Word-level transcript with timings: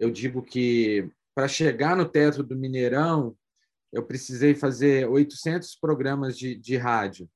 eu 0.00 0.10
digo 0.10 0.42
que 0.42 1.08
para 1.34 1.46
chegar 1.46 1.94
no 1.94 2.06
teto 2.06 2.42
do 2.42 2.56
Mineirão, 2.56 3.36
eu 3.92 4.02
precisei 4.02 4.54
fazer 4.54 5.06
800 5.06 5.76
programas 5.76 6.38
de, 6.38 6.56
de 6.56 6.76
rádio. 6.76 7.28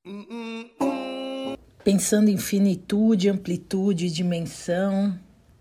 Pensando 1.84 2.30
em 2.30 2.38
finitude, 2.38 3.28
amplitude, 3.28 4.10
dimensão, 4.10 5.18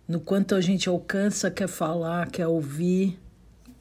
no 0.07 0.21
quanto 0.21 0.55
a 0.55 0.61
gente 0.61 0.87
alcança, 0.87 1.51
quer 1.51 1.67
falar, 1.67 2.31
quer 2.31 2.47
ouvir, 2.47 3.19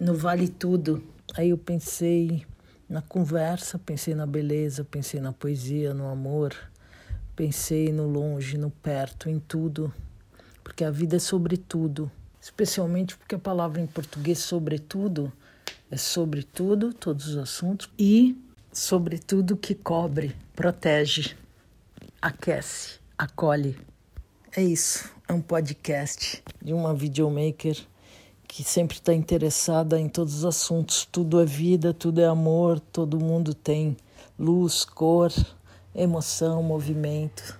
no 0.01 0.15
vale 0.15 0.49
tudo. 0.49 1.03
Aí 1.35 1.51
eu 1.51 1.59
pensei 1.59 2.45
na 2.89 3.01
conversa, 3.01 3.79
pensei 3.79 4.15
na 4.15 4.27
beleza, 4.27 4.85
pensei 4.85 5.21
na 5.21 5.33
poesia, 5.33 5.95
no 5.95 6.09
amor, 6.09 6.55
pensei 7.37 7.93
no 7.93 8.07
longe, 8.07 8.59
no 8.59 8.71
perto, 8.71 9.31
em 9.31 9.39
tudo, 9.39 9.93
porque 10.65 10.85
a 10.85 10.91
vida 10.91 11.17
é 11.17 11.21
sobre 11.21 11.57
tudo, 11.57 12.11
especialmente 12.43 13.17
porque 13.17 13.37
a 13.37 13.39
palavra 13.39 13.81
em 13.81 13.87
português 13.87 14.41
sobretudo 14.41 15.33
é 15.89 15.97
sobre 15.97 16.43
tudo, 16.43 16.93
todos 16.93 17.29
os 17.29 17.37
assuntos 17.37 17.89
e 17.97 18.37
sobre 18.73 19.19
tudo 19.19 19.57
que 19.57 19.77
cobre, 19.77 20.35
protege, 20.57 21.37
aquece, 22.21 22.99
acolhe. 23.17 23.79
É 24.57 24.63
isso, 24.63 25.09
é 25.29 25.33
um 25.33 25.41
podcast 25.41 26.43
de 26.61 26.73
uma 26.73 26.93
videomaker 26.93 27.77
que 28.49 28.65
sempre 28.65 28.97
está 28.97 29.15
interessada 29.15 29.99
em 29.99 30.09
todos 30.09 30.39
os 30.39 30.45
assuntos. 30.45 31.09
Tudo 31.11 31.41
é 31.41 31.45
vida, 31.45 31.95
tudo 31.95 32.21
é 32.21 32.27
amor, 32.27 32.81
todo 32.81 33.21
mundo 33.21 33.55
tem 33.55 33.97
luz, 34.39 34.85
cor, 34.85 35.33
emoção, 35.95 36.63
movimento. 36.63 37.59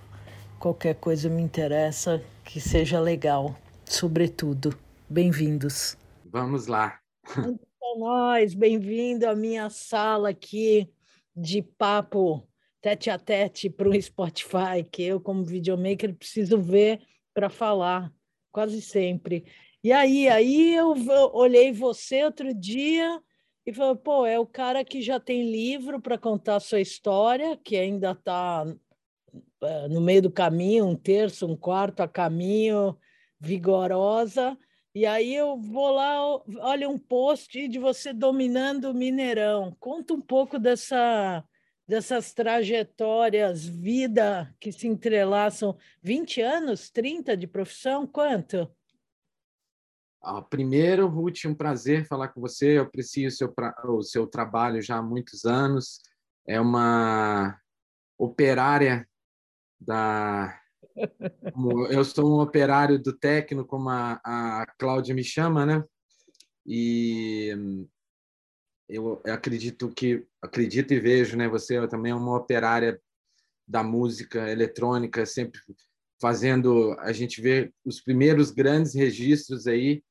Qualquer 0.59 0.95
coisa 0.95 1.29
me 1.29 1.41
interessa 1.41 2.21
que 2.43 2.59
seja 2.59 2.99
legal, 2.99 3.55
sobretudo. 3.85 4.77
Bem-vindos. 5.09 5.97
Vamos 6.25 6.67
lá. 6.67 6.99
Para 7.23 7.99
nós, 7.99 8.53
bem-vindo 8.53 9.27
à 9.27 9.35
minha 9.35 9.69
sala 9.69 10.29
aqui 10.29 10.89
de 11.35 11.61
papo 11.61 12.47
tete 12.83 13.09
a 13.09 13.17
tete 13.17 13.69
para 13.69 13.87
o 13.87 14.01
Spotify, 14.01 14.83
que 14.91 15.03
eu, 15.03 15.21
como 15.21 15.45
videomaker, 15.45 16.13
preciso 16.13 16.61
ver 16.61 16.99
para 17.33 17.49
falar, 17.49 18.11
quase 18.51 18.81
sempre. 18.81 19.45
E 19.81 19.91
aí, 19.91 20.27
aí 20.27 20.75
eu 20.75 20.93
olhei 21.33 21.71
você 21.71 22.25
outro 22.25 22.53
dia 22.53 23.21
e 23.65 23.73
falei, 23.73 23.95
pô, 23.95 24.25
é 24.25 24.37
o 24.37 24.45
cara 24.45 24.83
que 24.83 25.01
já 25.01 25.17
tem 25.17 25.49
livro 25.49 26.01
para 26.01 26.17
contar 26.17 26.57
a 26.57 26.59
sua 26.59 26.81
história, 26.81 27.55
que 27.55 27.77
ainda 27.77 28.11
está 28.11 28.65
é, 29.61 29.87
no 29.87 30.01
meio 30.01 30.23
do 30.23 30.31
caminho, 30.31 30.85
um 30.85 30.95
terço, 30.95 31.47
um 31.47 31.55
quarto 31.55 32.01
a 32.01 32.07
caminho, 32.07 32.97
vigorosa. 33.43 34.57
E 34.95 35.05
aí 35.05 35.35
eu 35.35 35.57
vou 35.57 35.91
lá, 35.91 36.23
olha 36.61 36.87
um 36.87 36.97
post 36.97 37.67
de 37.67 37.79
você 37.79 38.13
dominando 38.13 38.85
o 38.85 38.93
Mineirão. 38.93 39.75
Conta 39.79 40.13
um 40.13 40.21
pouco 40.21 40.57
dessa 40.57 41.43
dessas 41.85 42.33
trajetórias, 42.33 43.65
vida 43.65 44.55
que 44.57 44.71
se 44.71 44.87
entrelaçam. 44.87 45.77
20 46.01 46.41
anos, 46.41 46.89
30 46.89 47.35
de 47.35 47.45
profissão, 47.45 48.07
quanto? 48.07 48.71
Ah, 50.21 50.41
primeiro, 50.41 51.07
Ruth, 51.07 51.43
um 51.45 51.53
prazer 51.53 52.07
falar 52.07 52.29
com 52.29 52.39
você. 52.39 52.77
Eu 52.77 52.83
aprecio 52.83 53.27
o 53.27 53.31
seu, 53.31 53.53
o 53.85 54.01
seu 54.01 54.25
trabalho 54.25 54.81
já 54.81 54.97
há 54.97 55.03
muitos 55.03 55.43
anos. 55.43 56.01
É 56.47 56.59
uma 56.61 57.59
operária 58.17 59.05
da. 59.79 60.57
Eu 61.89 62.03
sou 62.03 62.37
um 62.37 62.41
operário 62.41 63.01
do 63.01 63.11
técnico, 63.11 63.67
como 63.67 63.89
a, 63.89 64.19
a 64.23 64.65
Cláudia 64.77 65.15
me 65.15 65.23
chama, 65.23 65.65
né? 65.65 65.83
E 66.65 67.55
eu 68.87 69.21
acredito 69.25 69.89
que 69.89 70.25
acredito 70.41 70.93
e 70.93 70.99
vejo, 70.99 71.35
né? 71.37 71.47
Você 71.47 71.87
também 71.87 72.11
é 72.11 72.15
uma 72.15 72.37
operária 72.37 73.01
da 73.67 73.83
música 73.83 74.49
eletrônica, 74.49 75.25
sempre 75.25 75.59
fazendo 76.21 76.95
a 76.99 77.11
gente 77.11 77.41
vê 77.41 77.73
os 77.83 77.99
primeiros 77.99 78.51
grandes 78.51 78.93
registros 78.93 79.67
aí 79.67 80.03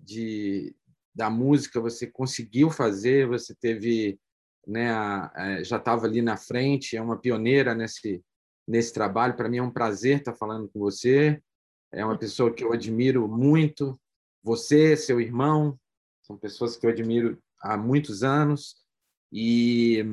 de 0.00 0.74
da 1.14 1.28
música 1.28 1.80
você 1.80 2.06
conseguiu 2.06 2.70
fazer, 2.70 3.26
você 3.26 3.52
teve, 3.52 4.20
né, 4.64 4.92
a, 4.92 5.32
a, 5.34 5.62
já 5.64 5.76
estava 5.76 6.06
ali 6.06 6.22
na 6.22 6.36
frente, 6.36 6.96
é 6.96 7.02
uma 7.02 7.18
pioneira 7.18 7.74
nesse 7.74 8.22
nesse 8.68 8.92
trabalho. 8.92 9.34
Para 9.34 9.48
mim 9.48 9.56
é 9.56 9.62
um 9.62 9.70
prazer 9.70 10.18
estar 10.18 10.34
falando 10.34 10.68
com 10.68 10.78
você. 10.78 11.42
É 11.90 12.04
uma 12.04 12.18
pessoa 12.18 12.52
que 12.52 12.62
eu 12.62 12.72
admiro 12.72 13.26
muito. 13.26 13.98
Você, 14.42 14.94
seu 14.94 15.18
irmão, 15.20 15.78
são 16.22 16.36
pessoas 16.36 16.76
que 16.76 16.86
eu 16.86 16.90
admiro 16.90 17.42
há 17.60 17.76
muitos 17.78 18.22
anos 18.22 18.76
e 19.32 20.04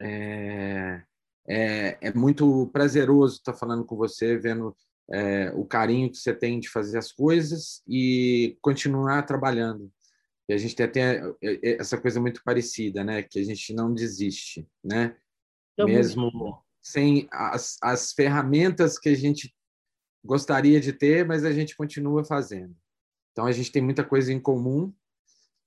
é, 0.00 1.04
é, 1.46 1.98
é 2.00 2.12
muito 2.14 2.68
prazeroso 2.72 3.36
estar 3.36 3.54
falando 3.54 3.84
com 3.84 3.94
você, 3.94 4.38
vendo 4.38 4.74
é, 5.10 5.52
o 5.54 5.64
carinho 5.64 6.10
que 6.10 6.16
você 6.16 6.34
tem 6.34 6.58
de 6.58 6.68
fazer 6.68 6.98
as 6.98 7.12
coisas 7.12 7.82
e 7.86 8.56
continuar 8.62 9.22
trabalhando. 9.22 9.92
E 10.48 10.54
a 10.54 10.56
gente 10.56 10.74
tem 10.74 10.86
até 10.86 11.22
é, 11.42 11.76
essa 11.78 12.00
coisa 12.00 12.18
muito 12.20 12.42
parecida, 12.42 13.04
né? 13.04 13.22
Que 13.22 13.38
a 13.38 13.44
gente 13.44 13.74
não 13.74 13.92
desiste, 13.92 14.66
né? 14.82 15.14
Mesmo 15.78 16.62
sem 16.82 17.28
as, 17.30 17.76
as 17.82 18.12
ferramentas 18.12 18.98
que 18.98 19.08
a 19.08 19.16
gente 19.16 19.54
gostaria 20.24 20.80
de 20.80 20.92
ter, 20.92 21.26
mas 21.26 21.44
a 21.44 21.52
gente 21.52 21.76
continua 21.76 22.24
fazendo. 22.24 22.76
Então 23.32 23.46
a 23.46 23.52
gente 23.52 23.70
tem 23.70 23.82
muita 23.82 24.04
coisa 24.04 24.32
em 24.32 24.40
comum 24.40 24.92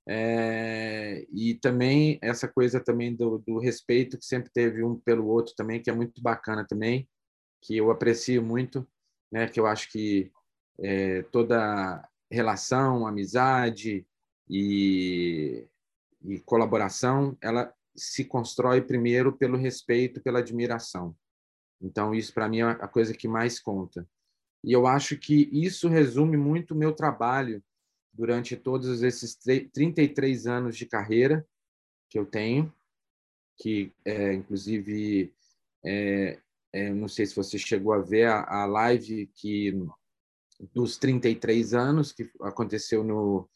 é, 0.08 1.26
e 1.32 1.56
também 1.56 2.20
essa 2.22 2.48
coisa 2.48 2.80
também 2.80 3.16
do, 3.16 3.38
do, 3.40 3.60
respeito 3.60 4.18
que 4.18 4.26
sempre 4.26 4.52
teve 4.52 4.84
um 4.84 5.00
pelo 5.00 5.28
outro 5.28 5.54
também, 5.56 5.82
que 5.82 5.90
é 5.90 5.94
muito 5.94 6.22
bacana 6.22 6.66
também, 6.68 7.08
que 7.62 7.78
eu 7.78 7.92
aprecio 7.92 8.44
muito, 8.44 8.88
né? 9.32 9.48
Que 9.48 9.60
eu 9.60 9.68
acho 9.68 9.92
que 9.92 10.32
é, 10.80 11.22
toda 11.24 12.08
relação, 12.30 13.06
amizade 13.06 14.06
e, 14.50 15.68
e 16.24 16.40
colaboração, 16.40 17.38
ela 17.42 17.74
se 17.96 18.26
constrói 18.26 18.82
primeiro 18.82 19.36
pelo 19.36 19.58
respeito, 19.58 20.22
pela 20.22 20.40
admiração. 20.40 21.16
Então 21.82 22.14
isso 22.14 22.34
para 22.34 22.48
mim 22.48 22.60
é 22.60 22.64
a 22.64 22.88
coisa 22.88 23.14
que 23.14 23.28
mais 23.28 23.60
conta. 23.60 24.08
E 24.64 24.72
eu 24.72 24.86
acho 24.86 25.18
que 25.18 25.50
isso 25.52 25.88
resume 25.88 26.38
muito 26.38 26.74
o 26.74 26.78
meu 26.78 26.94
trabalho 26.94 27.64
durante 28.14 28.56
todos 28.56 29.02
esses 29.02 29.36
33 29.36 30.46
anos 30.46 30.78
de 30.78 30.86
carreira 30.86 31.46
que 32.10 32.20
eu 32.20 32.26
tenho, 32.26 32.72
que 33.58 33.92
é, 34.06 34.34
inclusive, 34.34 35.34
é, 35.84 36.40
é, 36.74 36.94
não 36.94 37.08
sei 37.08 37.26
se 37.26 37.36
você 37.36 37.58
chegou 37.58 37.94
a 37.94 38.00
ver 38.00 38.28
a, 38.28 38.44
a 38.44 38.66
live 38.66 39.28
que 39.34 39.74
dos 40.74 40.98
33 40.98 41.74
anos 41.74 42.12
que 42.12 42.30
aconteceu 42.42 43.04
no, 43.04 43.50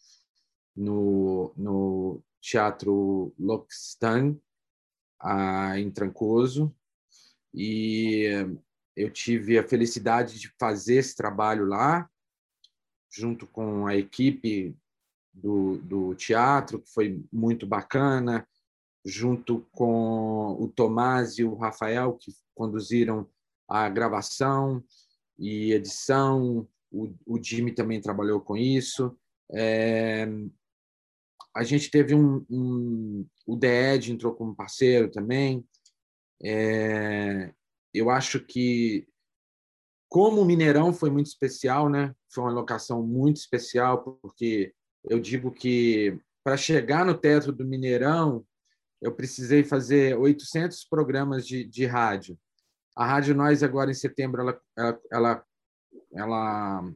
no, 0.75 1.53
no 1.55 2.23
Teatro 2.45 3.33
Loxtan, 3.39 4.37
em 5.75 5.89
Trancoso, 5.89 6.71
e 7.51 8.27
eu 8.95 9.09
tive 9.09 9.57
a 9.57 9.67
felicidade 9.67 10.39
de 10.39 10.53
fazer 10.59 10.97
esse 10.97 11.15
trabalho 11.15 11.65
lá, 11.65 12.07
junto 13.09 13.47
com 13.47 13.87
a 13.87 13.95
equipe 13.95 14.77
do, 15.33 15.77
do 15.79 16.13
teatro, 16.13 16.79
que 16.79 16.93
foi 16.93 17.23
muito 17.33 17.65
bacana, 17.65 18.47
junto 19.03 19.65
com 19.71 20.55
o 20.59 20.67
Tomás 20.67 21.39
e 21.39 21.43
o 21.43 21.55
Rafael, 21.55 22.13
que 22.13 22.31
conduziram 22.53 23.27
a 23.67 23.89
gravação 23.89 24.83
e 25.39 25.71
edição. 25.73 26.67
O, 26.91 27.11
o 27.25 27.43
Jimmy 27.43 27.71
também 27.71 27.99
trabalhou 27.99 28.39
com 28.39 28.55
isso. 28.55 29.17
É, 29.51 30.27
a 31.55 31.63
gente 31.63 31.89
teve 31.89 32.13
um, 32.13 32.45
um 32.49 33.25
o 33.47 33.57
The 33.57 33.93
Ed 33.95 34.11
entrou 34.11 34.35
como 34.35 34.55
parceiro 34.55 35.09
também. 35.09 35.65
É, 36.43 37.53
eu 37.93 38.09
acho 38.09 38.41
que 38.41 39.07
como 40.09 40.41
o 40.41 40.45
Mineirão 40.45 40.93
foi 40.93 41.09
muito 41.09 41.27
especial, 41.27 41.89
né? 41.89 42.13
Foi 42.29 42.43
uma 42.43 42.51
locação 42.51 43.01
muito 43.01 43.37
especial, 43.37 44.03
porque 44.21 44.73
eu 45.05 45.19
digo 45.19 45.51
que 45.51 46.19
para 46.43 46.57
chegar 46.57 47.05
no 47.05 47.17
teto 47.17 47.51
do 47.51 47.65
Mineirão, 47.65 48.45
eu 49.01 49.13
precisei 49.13 49.63
fazer 49.63 50.17
800 50.17 50.83
programas 50.85 51.47
de, 51.47 51.63
de 51.63 51.85
rádio. 51.85 52.37
A 52.95 53.05
Rádio 53.05 53.35
Nós, 53.35 53.63
agora 53.63 53.91
em 53.91 53.95
setembro, 53.95 54.41
ela, 54.41 54.61
ela, 54.77 54.99
ela, 55.11 55.45
ela, 56.13 56.93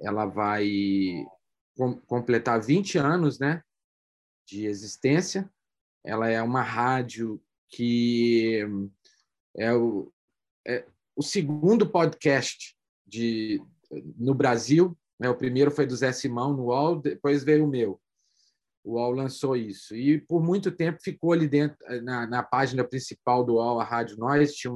ela 0.00 0.26
vai 0.26 1.24
com, 1.76 1.94
completar 2.00 2.60
20 2.60 2.98
anos 2.98 3.38
né, 3.38 3.62
de 4.46 4.66
existência. 4.66 5.50
Ela 6.04 6.28
é 6.28 6.42
uma 6.42 6.62
rádio 6.62 7.42
que 7.68 8.66
é, 9.56 9.72
o, 9.72 10.12
é, 10.66 10.86
o 11.16 11.22
segundo 11.22 11.88
podcast 11.88 12.76
de, 13.06 13.62
no 14.16 14.34
Brasil 14.34 14.96
Né? 15.18 15.28
O 15.28 15.36
primeiro 15.36 15.70
foi 15.70 15.86
do 15.86 15.96
Zé 15.96 16.12
Simão 16.12 16.56
no 16.56 16.64
UOL, 16.64 17.00
depois 17.00 17.44
veio 17.44 17.64
o 17.64 17.68
meu. 17.68 18.00
O 18.84 18.94
UOL 18.94 19.12
lançou 19.12 19.56
isso. 19.56 19.96
E 19.96 20.20
por 20.20 20.42
muito 20.42 20.70
tempo 20.70 21.02
ficou 21.02 21.32
ali 21.32 21.48
dentro, 21.48 21.78
na, 22.02 22.26
na 22.26 22.42
página 22.42 22.84
principal 22.84 23.44
do 23.44 23.54
UOL, 23.54 23.80
a 23.80 23.84
Rádio 23.84 24.18
Nós, 24.18 24.54
tinha, 24.54 24.72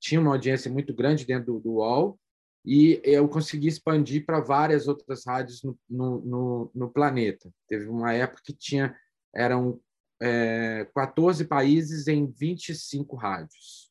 tinha 0.00 0.20
uma 0.20 0.30
audiência 0.30 0.70
muito 0.70 0.94
grande 0.94 1.26
dentro 1.26 1.54
do, 1.54 1.60
do 1.60 1.72
UOL, 1.74 2.18
e 2.64 3.00
eu 3.04 3.28
consegui 3.28 3.68
expandir 3.68 4.26
para 4.26 4.40
várias 4.40 4.88
outras 4.88 5.24
rádios 5.24 5.62
no, 5.62 5.78
no, 5.88 6.20
no, 6.20 6.70
no, 6.74 6.90
planeta. 6.90 7.50
Teve 7.66 7.88
uma 7.88 8.12
época 8.12 8.42
que 8.44 8.52
tinha 8.52 8.96
eram 9.34 9.80
é, 10.20 10.86
14 10.94 11.44
países 11.44 12.08
em 12.08 12.26
25 12.26 13.16
rádios. 13.16 13.90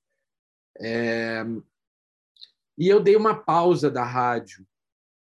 É, 0.80 1.44
e 2.78 2.88
eu 2.88 3.00
dei 3.00 3.16
uma 3.16 3.36
pausa 3.36 3.90
da 3.90 4.04
rádio, 4.04 4.66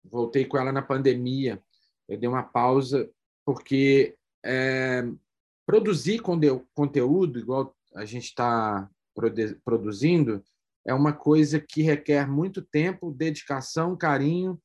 voltei 0.03 0.45
com 0.45 0.57
ela 0.57 0.71
na 0.71 0.81
pandemia. 0.81 1.61
Eu 2.07 2.19
dei 2.19 2.29
uma 2.29 2.43
pausa 2.43 3.09
porque 3.45 4.15
é, 4.45 5.03
produzir 5.65 6.21
conteúdo, 6.75 7.39
igual 7.39 7.75
a 7.95 8.05
gente 8.05 8.25
está 8.25 8.89
produzindo, 9.63 10.43
é 10.85 10.93
uma 10.93 11.13
coisa 11.13 11.59
que 11.59 11.81
requer 11.81 12.27
muito 12.27 12.61
tempo, 12.61 13.11
dedicação, 13.11 13.95
carinho 13.95 14.59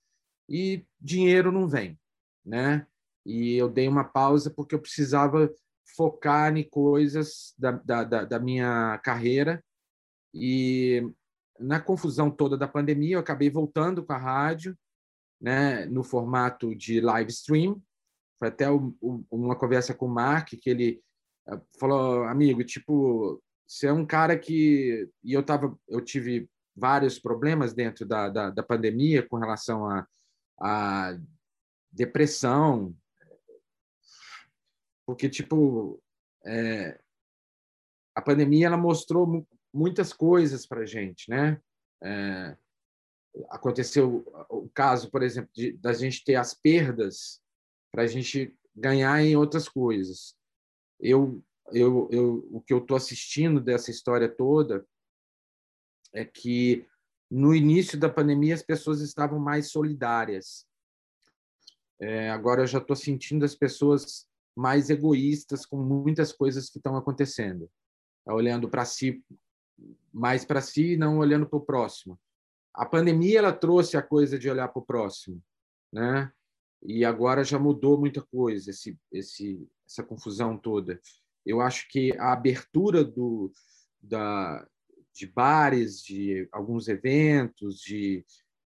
e 0.48 0.86
dinheiro 1.00 1.52
não 1.52 1.68
vem, 1.68 1.98
né? 2.44 2.86
E 3.24 3.56
eu 3.56 3.68
dei 3.68 3.88
uma 3.88 4.04
pausa 4.04 4.50
porque 4.50 4.74
eu 4.74 4.80
precisava 4.80 5.52
focar 5.96 6.56
em 6.56 6.68
coisas 6.68 7.54
da, 7.58 7.72
da, 7.72 8.24
da 8.24 8.38
minha 8.38 8.98
carreira 8.98 9.62
e 10.34 11.02
na 11.58 11.80
confusão 11.80 12.30
toda 12.30 12.56
da 12.56 12.68
pandemia 12.68 13.16
eu 13.16 13.20
acabei 13.20 13.50
voltando 13.50 14.04
com 14.04 14.12
a 14.12 14.18
rádio, 14.18 14.76
né? 15.40 15.86
No 15.86 16.02
formato 16.02 16.74
de 16.74 17.00
live 17.00 17.30
stream. 17.30 17.82
Foi 18.38 18.48
até 18.48 18.66
uma 18.70 19.56
conversa 19.56 19.94
com 19.94 20.06
o 20.06 20.10
Mark 20.10 20.50
que 20.60 20.68
ele 20.68 21.02
eh, 21.48 21.60
falou, 21.80 22.24
amigo, 22.24 22.62
tipo 22.62 23.42
você 23.66 23.88
é 23.88 23.92
um 23.92 24.06
cara 24.06 24.38
que 24.38 25.10
e 25.24 25.32
eu 25.32 25.42
tava 25.42 25.76
eu 25.88 26.00
tive 26.00 26.48
vários 26.74 27.18
problemas 27.18 27.72
dentro 27.74 28.06
da, 28.06 28.28
da, 28.28 28.50
da 28.50 28.62
pandemia 28.62 29.26
com 29.26 29.38
relação 29.38 29.88
a, 29.88 30.06
a 30.60 31.18
depressão. 31.90 32.94
Porque 35.04 35.28
tipo 35.28 36.00
é, 36.44 37.00
a 38.14 38.22
pandemia 38.22 38.66
ela 38.66 38.76
mostrou 38.76 39.46
muitas 39.72 40.12
coisas 40.12 40.66
para 40.66 40.86
gente 40.86 41.28
né? 41.28 41.60
É, 42.02 42.56
aconteceu 43.50 44.24
o 44.48 44.68
caso 44.68 45.10
por 45.10 45.22
exemplo 45.22 45.50
de, 45.52 45.72
da 45.72 45.92
gente 45.92 46.24
ter 46.24 46.36
as 46.36 46.54
perdas 46.54 47.40
para 47.90 48.02
a 48.02 48.06
gente 48.06 48.54
ganhar 48.74 49.20
em 49.22 49.34
outras 49.34 49.68
coisas. 49.68 50.36
Eu 51.00 51.42
eu, 51.72 52.08
eu, 52.10 52.48
o 52.50 52.60
que 52.60 52.72
eu 52.72 52.78
estou 52.78 52.96
assistindo 52.96 53.60
dessa 53.60 53.90
história 53.90 54.28
toda 54.28 54.86
é 56.12 56.24
que 56.24 56.86
no 57.30 57.54
início 57.54 57.98
da 57.98 58.08
pandemia 58.08 58.54
as 58.54 58.62
pessoas 58.62 59.00
estavam 59.00 59.38
mais 59.38 59.70
solidárias. 59.70 60.66
É, 62.00 62.30
agora 62.30 62.62
eu 62.62 62.66
já 62.66 62.78
estou 62.78 62.94
sentindo 62.94 63.44
as 63.44 63.54
pessoas 63.54 64.26
mais 64.56 64.88
egoístas 64.90 65.66
com 65.66 65.76
muitas 65.76 66.32
coisas 66.32 66.70
que 66.70 66.78
estão 66.78 66.96
acontecendo, 66.96 67.70
tá 68.24 68.32
olhando 68.34 68.68
para 68.68 68.84
si, 68.84 69.22
mais 70.12 70.44
para 70.44 70.60
si, 70.60 70.92
e 70.92 70.96
não 70.96 71.18
olhando 71.18 71.46
para 71.46 71.58
o 71.58 71.64
próximo. 71.64 72.18
A 72.72 72.86
pandemia 72.86 73.38
ela 73.38 73.52
trouxe 73.52 73.96
a 73.96 74.02
coisa 74.02 74.38
de 74.38 74.48
olhar 74.48 74.68
para 74.68 74.80
o 74.80 74.84
próximo, 74.84 75.42
né? 75.92 76.32
E 76.82 77.04
agora 77.04 77.42
já 77.42 77.58
mudou 77.58 77.98
muita 77.98 78.22
coisa 78.22 78.70
esse, 78.70 78.98
esse, 79.10 79.66
essa 79.86 80.02
confusão 80.02 80.56
toda. 80.56 81.00
Eu 81.46 81.60
acho 81.60 81.88
que 81.88 82.12
a 82.18 82.32
abertura 82.32 83.04
do, 83.04 83.52
da, 84.02 84.66
de 85.14 85.26
bares, 85.26 86.02
de 86.02 86.48
alguns 86.50 86.88
eventos, 86.88 87.78
de 87.80 88.24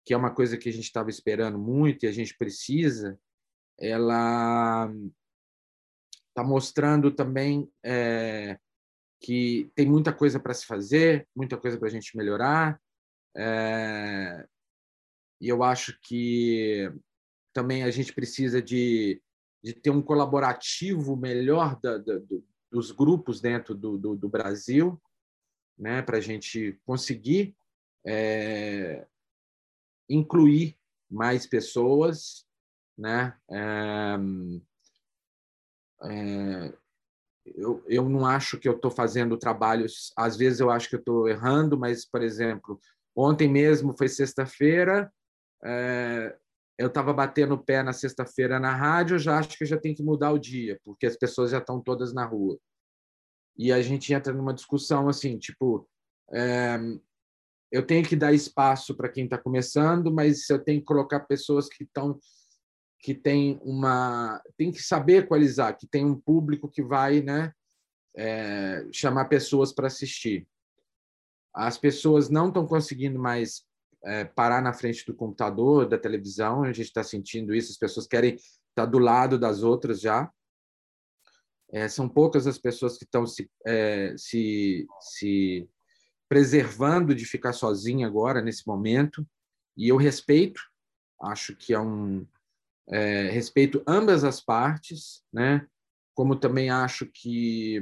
que 0.06 0.14
é 0.14 0.18
uma 0.18 0.34
coisa 0.34 0.58
que 0.58 0.70
a 0.70 0.72
gente 0.72 0.86
estava 0.86 1.10
esperando 1.10 1.58
muito 1.58 2.06
e 2.06 2.08
a 2.08 2.12
gente 2.12 2.38
precisa, 2.38 3.20
ela 3.78 4.90
está 6.30 6.44
mostrando 6.44 7.12
também 7.12 7.70
é, 7.84 8.58
que 9.20 9.72
tem 9.76 9.88
muita 9.88 10.14
coisa 10.14 10.40
para 10.40 10.54
se 10.54 10.66
fazer, 10.66 11.28
muita 11.36 11.58
coisa 11.58 11.78
para 11.78 11.88
a 11.88 11.92
gente 11.92 12.16
melhorar. 12.16 12.80
É, 13.36 14.48
e 15.42 15.50
eu 15.50 15.64
acho 15.64 16.00
que 16.02 16.92
também 17.54 17.84
a 17.84 17.92
gente 17.92 18.14
precisa 18.14 18.62
de, 18.62 19.22
de 19.64 19.74
ter 19.74 19.90
um 19.90 20.02
colaborativo 20.02 21.16
melhor 21.18 21.80
da, 21.82 21.98
da, 21.98 22.20
dos 22.72 22.92
grupos 22.92 23.40
dentro 23.40 23.74
do, 23.74 23.98
do, 23.98 24.16
do 24.16 24.30
Brasil, 24.30 25.02
né, 25.78 26.02
para 26.02 26.18
a 26.18 26.22
gente 26.22 26.80
conseguir 26.86 27.56
é, 28.06 29.06
incluir 30.10 30.78
mais 31.10 31.46
pessoas, 31.46 32.46
né? 32.98 33.38
É, 33.50 34.18
é, 36.04 36.74
eu, 37.46 37.84
eu 37.88 38.10
não 38.10 38.26
acho 38.26 38.58
que 38.58 38.68
eu 38.68 38.76
estou 38.76 38.92
fazendo 38.92 39.38
trabalhos, 39.38 40.12
às 40.18 40.36
vezes 40.36 40.60
eu 40.60 40.70
acho 40.70 40.90
que 40.90 40.96
eu 40.96 41.00
estou 41.00 41.30
errando, 41.30 41.78
mas, 41.78 42.06
por 42.06 42.22
exemplo, 42.22 42.80
ontem 43.16 43.48
mesmo 43.48 43.96
foi 43.98 44.10
sexta-feira, 44.10 45.12
é, 45.64 46.38
eu 46.78 46.88
estava 46.88 47.12
batendo 47.12 47.56
o 47.56 47.64
pé 47.64 47.82
na 47.82 47.92
sexta-feira 47.92 48.60
na 48.60 48.74
rádio, 48.76 49.16
eu 49.16 49.20
já 49.20 49.40
acho 49.40 49.58
que 49.58 49.66
já 49.66 49.78
tem 49.78 49.96
que 49.96 50.04
mudar 50.04 50.32
o 50.32 50.38
dia, 50.38 50.80
porque 50.84 51.08
as 51.08 51.18
pessoas 51.18 51.52
já 51.52 51.58
estão 51.58 51.82
todas 51.82 52.14
na 52.14 52.26
rua. 52.26 52.60
E 53.58 53.72
a 53.72 53.82
gente 53.82 54.14
entra 54.14 54.32
numa 54.32 54.54
discussão 54.54 55.10
assim, 55.10 55.40
tipo, 55.40 55.90
é, 56.32 56.78
eu 57.72 57.86
tenho 57.86 58.08
que 58.08 58.16
dar 58.16 58.32
espaço 58.32 58.96
para 58.96 59.10
quem 59.10 59.26
está 59.26 59.38
começando, 59.38 60.14
mas 60.14 60.48
eu 60.50 60.64
tenho 60.64 60.80
que 60.80 60.86
colocar 60.86 61.22
pessoas 61.22 61.68
que 61.68 61.84
estão 61.84 62.20
que 63.00 63.14
tem 63.14 63.60
uma 63.64 64.42
tem 64.58 64.72
que 64.72 64.82
saber 64.82 65.24
equalizar, 65.24 65.78
que 65.78 65.88
tem 65.88 66.04
um 66.06 66.20
público 66.20 66.70
que 66.70 66.82
vai, 66.82 67.22
né, 67.22 67.54
é, 68.16 68.88
chamar 68.92 69.26
pessoas 69.26 69.72
para 69.72 69.88
assistir. 69.88 70.48
As 71.54 71.78
pessoas 71.78 72.30
não 72.30 72.48
estão 72.48 72.66
conseguindo 72.66 73.20
mais 73.20 73.67
é, 74.08 74.24
parar 74.24 74.62
na 74.62 74.74
frente 74.74 75.06
do 75.06 75.14
computador, 75.14 75.88
da 75.88 75.98
televisão, 75.98 76.64
a 76.64 76.72
gente 76.72 76.88
está 76.88 77.04
sentindo 77.04 77.54
isso, 77.54 77.72
as 77.72 77.78
pessoas 77.78 78.08
querem 78.08 78.36
estar 78.36 78.48
tá 78.74 78.86
do 78.86 78.98
lado 78.98 79.38
das 79.38 79.64
outras 79.64 80.00
já. 80.00 80.32
É, 81.70 81.90
são 81.90 82.08
poucas 82.08 82.48
as 82.48 82.58
pessoas 82.58 82.98
que 82.98 83.04
estão 83.04 83.28
se, 83.28 83.52
é, 83.66 84.16
se, 84.18 84.88
se 85.02 85.70
preservando 86.30 87.14
de 87.14 87.26
ficar 87.26 87.52
sozinha 87.52 88.08
agora, 88.08 88.42
nesse 88.42 88.66
momento, 88.66 89.28
e 89.76 89.90
eu 89.90 89.98
respeito, 89.98 90.62
acho 91.22 91.56
que 91.56 91.74
é 91.74 91.80
um. 91.80 92.26
É, 92.90 93.30
respeito 93.30 93.84
ambas 93.86 94.24
as 94.24 94.40
partes, 94.40 95.22
né? 95.32 95.68
como 96.18 96.36
também 96.36 96.72
acho 96.72 97.06
que 97.06 97.80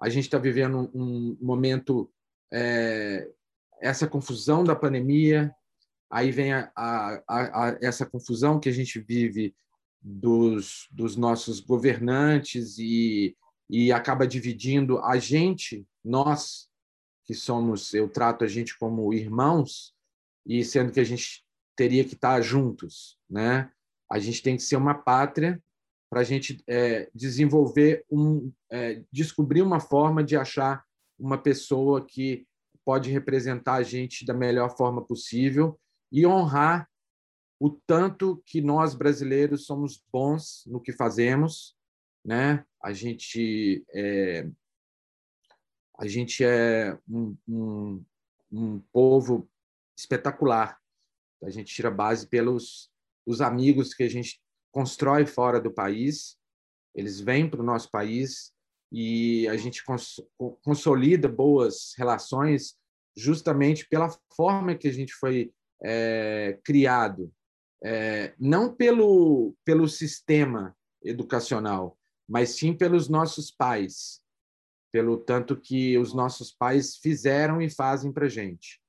a 0.00 0.08
gente 0.08 0.24
está 0.24 0.38
vivendo 0.38 0.90
um 0.94 1.36
momento 1.38 2.10
é, 2.50 3.28
essa 3.80 4.06
confusão 4.06 4.64
da 4.64 4.74
pandemia, 4.74 5.54
aí 6.10 6.30
vem 6.30 6.52
a, 6.52 6.70
a, 6.76 7.22
a, 7.28 7.78
essa 7.80 8.06
confusão 8.06 8.58
que 8.58 8.68
a 8.68 8.72
gente 8.72 8.98
vive 9.00 9.54
dos, 10.00 10.88
dos 10.90 11.16
nossos 11.16 11.60
governantes 11.60 12.78
e, 12.78 13.36
e 13.68 13.92
acaba 13.92 14.26
dividindo 14.26 14.98
a 15.00 15.18
gente, 15.18 15.86
nós 16.04 16.68
que 17.24 17.34
somos, 17.34 17.92
eu 17.92 18.08
trato 18.08 18.44
a 18.44 18.48
gente 18.48 18.78
como 18.78 19.12
irmãos, 19.12 19.94
e 20.46 20.64
sendo 20.64 20.90
que 20.90 21.00
a 21.00 21.04
gente 21.04 21.44
teria 21.76 22.02
que 22.02 22.14
estar 22.14 22.40
juntos, 22.40 23.18
né? 23.28 23.70
A 24.10 24.18
gente 24.18 24.42
tem 24.42 24.56
que 24.56 24.62
ser 24.62 24.76
uma 24.76 24.94
pátria 24.94 25.62
para 26.08 26.20
a 26.20 26.24
gente 26.24 26.62
é, 26.66 27.10
desenvolver 27.14 28.04
um, 28.10 28.50
é, 28.70 29.02
descobrir 29.12 29.60
uma 29.60 29.78
forma 29.78 30.24
de 30.24 30.36
achar 30.36 30.82
uma 31.18 31.36
pessoa 31.36 32.04
que 32.04 32.46
pode 32.88 33.10
representar 33.10 33.74
a 33.74 33.82
gente 33.82 34.24
da 34.24 34.32
melhor 34.32 34.74
forma 34.74 35.04
possível 35.04 35.78
e 36.10 36.26
honrar 36.26 36.88
o 37.60 37.68
tanto 37.68 38.42
que 38.46 38.62
nós 38.62 38.94
brasileiros 38.94 39.66
somos 39.66 40.02
bons 40.10 40.64
no 40.66 40.80
que 40.80 40.90
fazemos, 40.90 41.76
né? 42.24 42.64
A 42.82 42.94
gente 42.94 43.84
é, 43.94 44.48
a 45.98 46.06
gente 46.06 46.42
é 46.42 46.98
um, 47.06 47.36
um, 47.46 48.04
um 48.50 48.80
povo 48.90 49.46
espetacular. 49.94 50.80
A 51.44 51.50
gente 51.50 51.74
tira 51.74 51.90
base 51.90 52.26
pelos 52.26 52.90
os 53.26 53.42
amigos 53.42 53.92
que 53.92 54.02
a 54.02 54.08
gente 54.08 54.40
constrói 54.72 55.26
fora 55.26 55.60
do 55.60 55.70
país. 55.70 56.38
Eles 56.94 57.20
vêm 57.20 57.50
para 57.50 57.60
o 57.60 57.66
nosso 57.66 57.90
país 57.90 58.50
e 58.90 59.46
a 59.48 59.56
gente 59.56 59.84
cons 59.84 60.20
consolida 60.62 61.28
boas 61.28 61.92
relações 61.96 62.76
justamente 63.16 63.86
pela 63.88 64.08
forma 64.34 64.74
que 64.74 64.88
a 64.88 64.92
gente 64.92 65.12
foi 65.14 65.52
é, 65.82 66.58
criado, 66.64 67.32
é, 67.82 68.34
não 68.38 68.74
pelo, 68.74 69.54
pelo 69.64 69.88
sistema 69.88 70.76
educacional, 71.02 71.98
mas 72.28 72.50
sim 72.50 72.72
pelos 72.72 73.08
nossos 73.08 73.50
pais, 73.50 74.20
pelo 74.92 75.18
tanto 75.18 75.56
que 75.56 75.98
os 75.98 76.14
nossos 76.14 76.52
pais 76.52 76.96
fizeram 76.96 77.60
e 77.60 77.70
fazem 77.70 78.12
para 78.12 78.28
gente. 78.28 78.80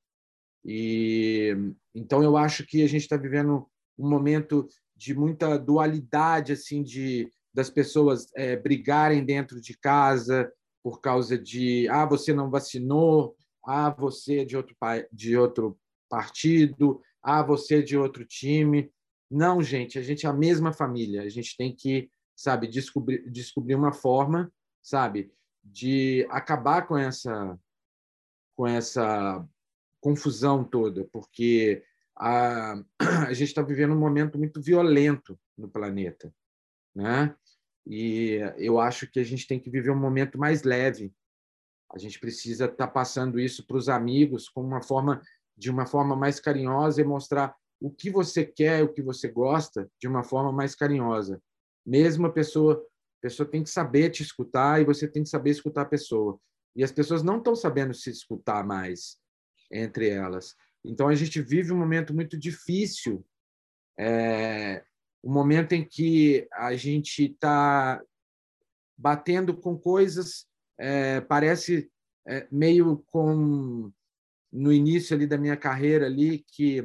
E 0.65 1.55
então 1.95 2.23
eu 2.23 2.37
acho 2.37 2.65
que 2.65 2.83
a 2.83 2.87
gente 2.87 3.03
está 3.03 3.17
vivendo 3.17 3.67
um 3.97 4.09
momento 4.09 4.67
de 4.95 5.13
muita 5.13 5.57
dualidade 5.57 6.51
assim 6.51 6.83
de 6.83 7.31
das 7.53 7.69
pessoas 7.69 8.27
é, 8.35 8.55
brigarem 8.55 9.23
dentro 9.25 9.59
de 9.59 9.77
casa 9.77 10.51
por 10.83 11.01
causa 11.01 11.37
de 11.37 11.87
ah 11.89 12.05
você 12.05 12.33
não 12.33 12.49
vacinou 12.49 13.35
ah 13.65 13.89
você 13.89 14.39
é 14.39 14.45
de 14.45 14.55
outro 14.55 14.75
de 15.11 15.37
outro 15.37 15.77
partido 16.09 17.01
ah 17.21 17.43
você 17.43 17.79
é 17.79 17.81
de 17.81 17.97
outro 17.97 18.25
time. 18.25 18.91
Não 19.29 19.61
gente 19.61 19.99
a 19.99 20.01
gente 20.01 20.25
é 20.25 20.29
a 20.29 20.33
mesma 20.33 20.71
família. 20.73 21.23
A 21.23 21.29
gente 21.29 21.55
tem 21.57 21.75
que 21.75 22.09
sabe 22.35 22.67
descobrir 22.67 23.29
descobrir 23.29 23.75
uma 23.75 23.91
forma 23.91 24.51
sabe 24.81 25.31
de 25.63 26.25
acabar 26.29 26.87
com 26.87 26.97
essa 26.97 27.59
com 28.55 28.65
essa 28.65 29.45
confusão 30.01 30.63
toda 30.63 31.05
porque 31.11 31.83
a, 32.19 32.81
a 33.27 33.33
gente 33.33 33.49
está 33.49 33.61
vivendo 33.61 33.93
um 33.93 33.99
momento 33.99 34.37
muito 34.37 34.61
violento 34.61 35.39
no 35.57 35.69
planeta, 35.69 36.33
né? 36.99 37.35
E 37.87 38.39
eu 38.57 38.79
acho 38.79 39.07
que 39.07 39.19
a 39.19 39.23
gente 39.23 39.47
tem 39.47 39.59
que 39.59 39.69
viver 39.69 39.89
um 39.89 39.99
momento 39.99 40.37
mais 40.37 40.63
leve. 40.63 41.13
A 41.91 41.97
gente 41.97 42.19
precisa 42.19 42.65
estar 42.65 42.85
tá 42.85 42.87
passando 42.87 43.39
isso 43.39 43.65
para 43.65 43.77
os 43.77 43.89
amigos 43.89 44.47
com 44.47 44.61
uma 44.61 44.81
forma 44.81 45.21
de 45.57 45.69
uma 45.69 45.85
forma 45.85 46.15
mais 46.15 46.39
carinhosa 46.39 47.01
e 47.01 47.03
mostrar 47.03 47.53
o 47.81 47.91
que 47.91 48.09
você 48.09 48.45
quer, 48.45 48.83
o 48.83 48.93
que 48.93 49.01
você 49.01 49.27
gosta, 49.27 49.89
de 49.99 50.07
uma 50.07 50.23
forma 50.23 50.51
mais 50.51 50.73
carinhosa. 50.73 51.41
Mesmo 51.85 52.27
a 52.27 52.31
pessoa, 52.31 52.75
a 52.75 53.21
pessoa 53.21 53.49
tem 53.49 53.63
que 53.63 53.69
saber 53.69 54.09
te 54.09 54.23
escutar 54.23 54.79
e 54.79 54.85
você 54.85 55.05
tem 55.05 55.23
que 55.23 55.29
saber 55.29 55.49
escutar 55.49 55.81
a 55.81 55.85
pessoa. 55.85 56.39
E 56.75 56.83
as 56.83 56.91
pessoas 56.91 57.23
não 57.23 57.39
estão 57.39 57.55
sabendo 57.55 57.93
se 57.93 58.09
escutar 58.09 58.65
mais 58.65 59.17
entre 59.71 60.09
elas. 60.09 60.55
Então, 60.83 61.09
a 61.09 61.15
gente 61.15 61.41
vive 61.41 61.73
um 61.73 61.77
momento 61.77 62.13
muito 62.13 62.37
difícil, 62.37 63.25
é, 63.97 64.83
um 65.23 65.31
momento 65.31 65.73
em 65.73 65.85
que 65.85 66.47
a 66.53 66.75
gente 66.75 67.25
está 67.25 68.01
batendo 68.97 69.55
com 69.55 69.77
coisas, 69.77 70.45
é, 70.77 71.21
parece 71.21 71.91
é, 72.27 72.47
meio 72.51 73.03
com 73.07 73.91
no 74.51 74.73
início 74.73 75.15
ali 75.15 75.27
da 75.27 75.37
minha 75.37 75.55
carreira 75.55 76.07
ali 76.07 76.43
que 76.47 76.83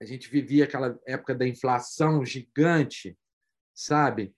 a 0.00 0.04
gente 0.04 0.30
vivia 0.30 0.64
aquela 0.64 0.98
época 1.06 1.34
da 1.34 1.46
inflação 1.46 2.24
gigante, 2.24 3.16
sabe? 3.74 4.34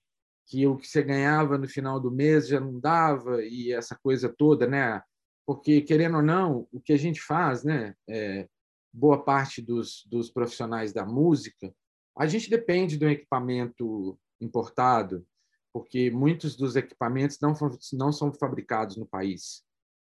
Que 0.47 0.67
o 0.67 0.77
que 0.77 0.89
você 0.89 1.03
ganhava 1.03 1.57
no 1.57 1.69
final 1.69 2.01
do 2.01 2.11
mês 2.11 2.49
já 2.49 2.59
não 2.59 2.81
dava 2.81 3.43
e 3.45 3.73
essa 3.73 3.97
coisa 4.03 4.29
toda, 4.29 4.67
né? 4.67 5.01
porque, 5.47 5.81
querendo 5.81 6.17
ou 6.17 6.23
não, 6.23 6.69
o 6.73 6.81
que 6.81 6.93
a 6.93 6.97
gente 6.97 7.21
faz, 7.21 7.65
né, 7.65 7.95
é, 8.09 8.49
boa 8.93 9.23
parte 9.23 9.61
dos, 9.61 10.05
dos 10.07 10.31
profissionais 10.31 10.93
da 10.93 11.05
música, 11.05 11.75
a 12.17 12.27
gente 12.27 12.51
depende 12.51 12.97
de 12.97 13.05
um 13.05 13.11
equipamento 13.11 14.19
importado, 14.41 15.27
porque 15.73 16.11
muitos 16.11 16.57
dos 16.57 16.77
equipamentos 16.77 17.39
não, 17.41 17.55
não 17.95 18.13
são 18.13 18.33
fabricados 18.33 18.97
no 18.97 19.07
país. 19.07 19.65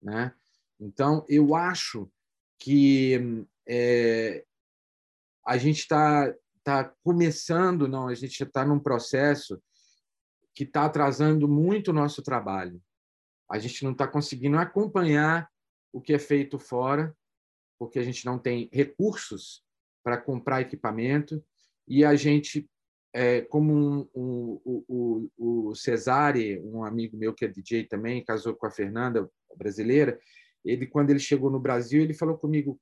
Né? 0.02 0.32
Então, 0.78 1.24
eu 1.28 1.54
acho 1.54 2.10
que 2.58 3.46
é, 3.68 4.44
a 5.44 5.56
gente 5.56 5.80
está 5.80 6.32
tá 6.62 6.92
começando, 7.02 7.88
não, 7.88 8.08
a 8.08 8.14
gente 8.14 8.42
está 8.42 8.64
num 8.64 8.78
processo 8.78 9.60
que 10.54 10.64
está 10.64 10.84
atrasando 10.84 11.48
muito 11.48 11.90
o 11.90 11.94
nosso 11.94 12.22
trabalho 12.22 12.80
a 13.48 13.58
gente 13.58 13.82
não 13.82 13.92
está 13.92 14.06
conseguindo 14.06 14.58
acompanhar 14.58 15.50
o 15.92 16.00
que 16.00 16.12
é 16.12 16.18
feito 16.18 16.58
fora, 16.58 17.16
porque 17.78 17.98
a 17.98 18.02
gente 18.02 18.24
não 18.26 18.38
tem 18.38 18.68
recursos 18.72 19.64
para 20.04 20.20
comprar 20.20 20.60
equipamento 20.60 21.42
e 21.88 22.04
a 22.04 22.14
gente, 22.14 22.68
é, 23.12 23.40
como 23.42 23.72
um, 23.72 24.08
um, 24.14 24.60
o, 24.64 25.30
o, 25.36 25.68
o 25.70 25.74
Cesare, 25.74 26.60
um 26.60 26.84
amigo 26.84 27.16
meu 27.16 27.32
que 27.32 27.44
é 27.44 27.48
DJ 27.48 27.84
também, 27.84 28.24
casou 28.24 28.54
com 28.54 28.66
a 28.66 28.70
Fernanda, 28.70 29.28
brasileira, 29.56 30.18
ele 30.64 30.86
quando 30.86 31.10
ele 31.10 31.18
chegou 31.18 31.50
no 31.50 31.58
Brasil, 31.58 32.02
ele 32.02 32.14
falou 32.14 32.36
comigo, 32.36 32.78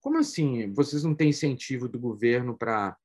como 0.00 0.18
assim? 0.18 0.70
Vocês 0.72 1.04
não 1.04 1.14
têm 1.14 1.30
incentivo 1.30 1.88
do 1.88 1.98
governo 1.98 2.56
para 2.56 2.96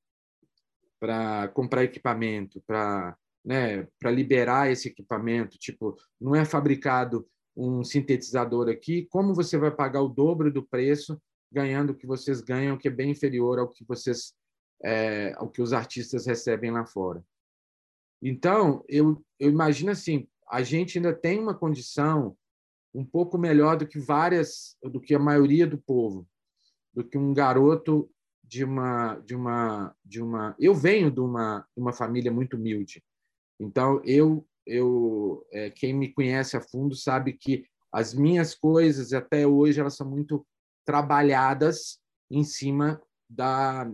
para 0.99 1.47
comprar 1.49 1.85
equipamento, 1.85 2.61
para 2.67 3.17
né, 3.45 3.87
para 3.97 4.11
liberar 4.11 4.69
esse 4.69 4.89
equipamento. 4.89 5.57
Tipo, 5.57 5.95
não 6.19 6.35
é 6.35 6.43
fabricado 6.43 7.25
um 7.55 7.83
sintetizador 7.83 8.69
aqui, 8.69 9.07
como 9.09 9.33
você 9.33 9.57
vai 9.57 9.71
pagar 9.71 10.01
o 10.01 10.09
dobro 10.09 10.51
do 10.51 10.63
preço 10.63 11.21
ganhando 11.51 11.91
o 11.91 11.95
que 11.95 12.05
vocês 12.05 12.41
ganham, 12.41 12.77
que 12.77 12.87
é 12.87 12.91
bem 12.91 13.11
inferior 13.11 13.59
ao 13.59 13.69
que 13.69 13.83
vocês 13.85 14.33
é, 14.83 15.33
ao 15.37 15.49
que 15.49 15.61
os 15.61 15.73
artistas 15.73 16.25
recebem 16.25 16.71
lá 16.71 16.85
fora. 16.85 17.23
Então, 18.21 18.83
eu, 18.87 19.23
eu 19.39 19.49
imagino 19.49 19.91
assim, 19.91 20.27
a 20.49 20.61
gente 20.61 20.97
ainda 20.97 21.13
tem 21.13 21.39
uma 21.39 21.53
condição 21.53 22.35
um 22.93 23.05
pouco 23.05 23.37
melhor 23.37 23.77
do 23.77 23.87
que 23.87 23.99
várias, 23.99 24.75
do 24.83 24.99
que 24.99 25.13
a 25.13 25.19
maioria 25.19 25.67
do 25.67 25.77
povo, 25.77 26.27
do 26.93 27.03
que 27.03 27.17
um 27.17 27.33
garoto 27.33 28.09
de 28.43 28.63
uma 28.63 29.19
de 29.19 29.35
uma 29.35 29.95
de 30.03 30.19
uma 30.19 30.55
eu 30.59 30.73
venho 30.73 31.11
de 31.11 31.19
uma 31.19 31.67
uma 31.75 31.93
família 31.93 32.31
muito 32.31 32.57
humilde 32.57 33.03
então, 33.59 34.01
eu, 34.05 34.47
eu 34.65 35.45
é, 35.51 35.69
quem 35.69 35.93
me 35.93 36.13
conhece 36.13 36.55
a 36.55 36.61
fundo 36.61 36.95
sabe 36.95 37.33
que 37.33 37.65
as 37.91 38.13
minhas 38.13 38.55
coisas, 38.55 39.11
até 39.13 39.45
hoje, 39.45 39.79
elas 39.79 39.95
são 39.95 40.09
muito 40.09 40.45
trabalhadas 40.85 41.99
em 42.31 42.43
cima 42.43 43.01
da, 43.29 43.91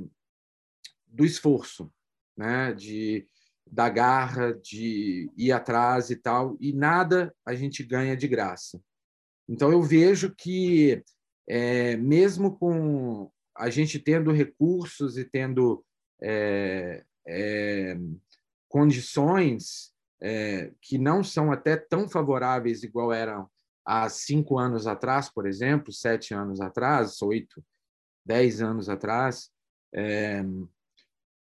do 1.15 1.25
esforço, 1.25 1.91
né? 2.37 2.73
de, 2.73 3.25
da 3.65 3.89
garra, 3.89 4.53
de 4.53 5.31
ir 5.37 5.51
atrás 5.51 6.09
e 6.09 6.15
tal, 6.15 6.57
e 6.59 6.73
nada 6.73 7.33
a 7.45 7.55
gente 7.55 7.83
ganha 7.83 8.15
de 8.15 8.27
graça. 8.27 8.81
Então, 9.47 9.71
eu 9.71 9.81
vejo 9.81 10.33
que, 10.35 11.03
é, 11.47 11.95
mesmo 11.97 12.57
com 12.57 13.31
a 13.55 13.69
gente 13.69 13.99
tendo 13.99 14.31
recursos 14.31 15.17
e 15.17 15.23
tendo 15.23 15.85
é, 16.21 17.03
é, 17.25 17.97
condições 18.67 19.93
é, 20.21 20.71
que 20.81 20.97
não 20.97 21.23
são 21.23 21.51
até 21.51 21.77
tão 21.77 22.09
favoráveis 22.09 22.83
igual 22.83 23.13
eram 23.13 23.49
há 23.85 24.09
cinco 24.09 24.57
anos 24.57 24.87
atrás, 24.87 25.29
por 25.29 25.47
exemplo, 25.47 25.93
sete 25.93 26.33
anos 26.33 26.59
atrás, 26.59 27.21
oito, 27.21 27.63
dez 28.25 28.61
anos 28.61 28.89
atrás, 28.89 29.51
é, 29.93 30.43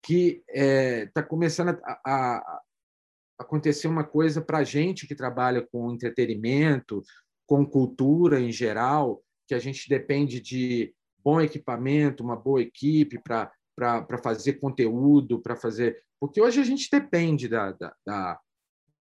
que 0.03 0.43
está 0.47 0.61
é, 0.61 1.05
tá 1.07 1.23
começando 1.23 1.69
a, 1.83 2.01
a, 2.05 2.61
acontecer 3.39 3.87
uma 3.87 4.03
coisa 4.03 4.41
para 4.41 4.59
a 4.59 4.63
gente 4.63 5.07
que 5.07 5.15
trabalha 5.15 5.65
com 5.71 5.91
entretenimento, 5.91 7.03
com 7.45 7.65
cultura 7.65 8.39
em 8.39 8.51
geral, 8.51 9.21
que 9.47 9.55
a 9.55 9.59
gente 9.59 9.89
depende 9.89 10.39
de 10.39 10.93
bom 11.23 11.41
equipamento, 11.41 12.23
uma 12.23 12.35
boa 12.35 12.61
equipe 12.61 13.19
para 13.19 13.51
para 13.77 14.17
fazer 14.17 14.53
conteúdo, 14.53 15.39
para 15.39 15.55
fazer. 15.55 16.03
Porque 16.19 16.41
hoje 16.41 16.59
a 16.59 16.63
gente 16.63 16.89
depende 16.91 17.47
da, 17.47 17.71
da, 17.73 17.95
da, 18.03 18.39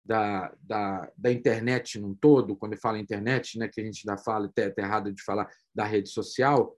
da, 0.05 0.55
da, 0.61 1.11
da 1.17 1.31
internet 1.31 1.97
num 1.97 2.13
todo, 2.13 2.55
quando 2.55 2.75
fala 2.77 2.99
internet, 2.99 3.57
né, 3.57 3.69
que 3.69 3.79
a 3.79 3.83
gente 3.83 4.07
ainda 4.07 4.21
fala, 4.21 4.47
até, 4.47 4.65
até 4.65 4.81
errado 4.81 5.13
de 5.13 5.23
falar 5.23 5.49
da 5.73 5.85
rede 5.85 6.09
social. 6.09 6.77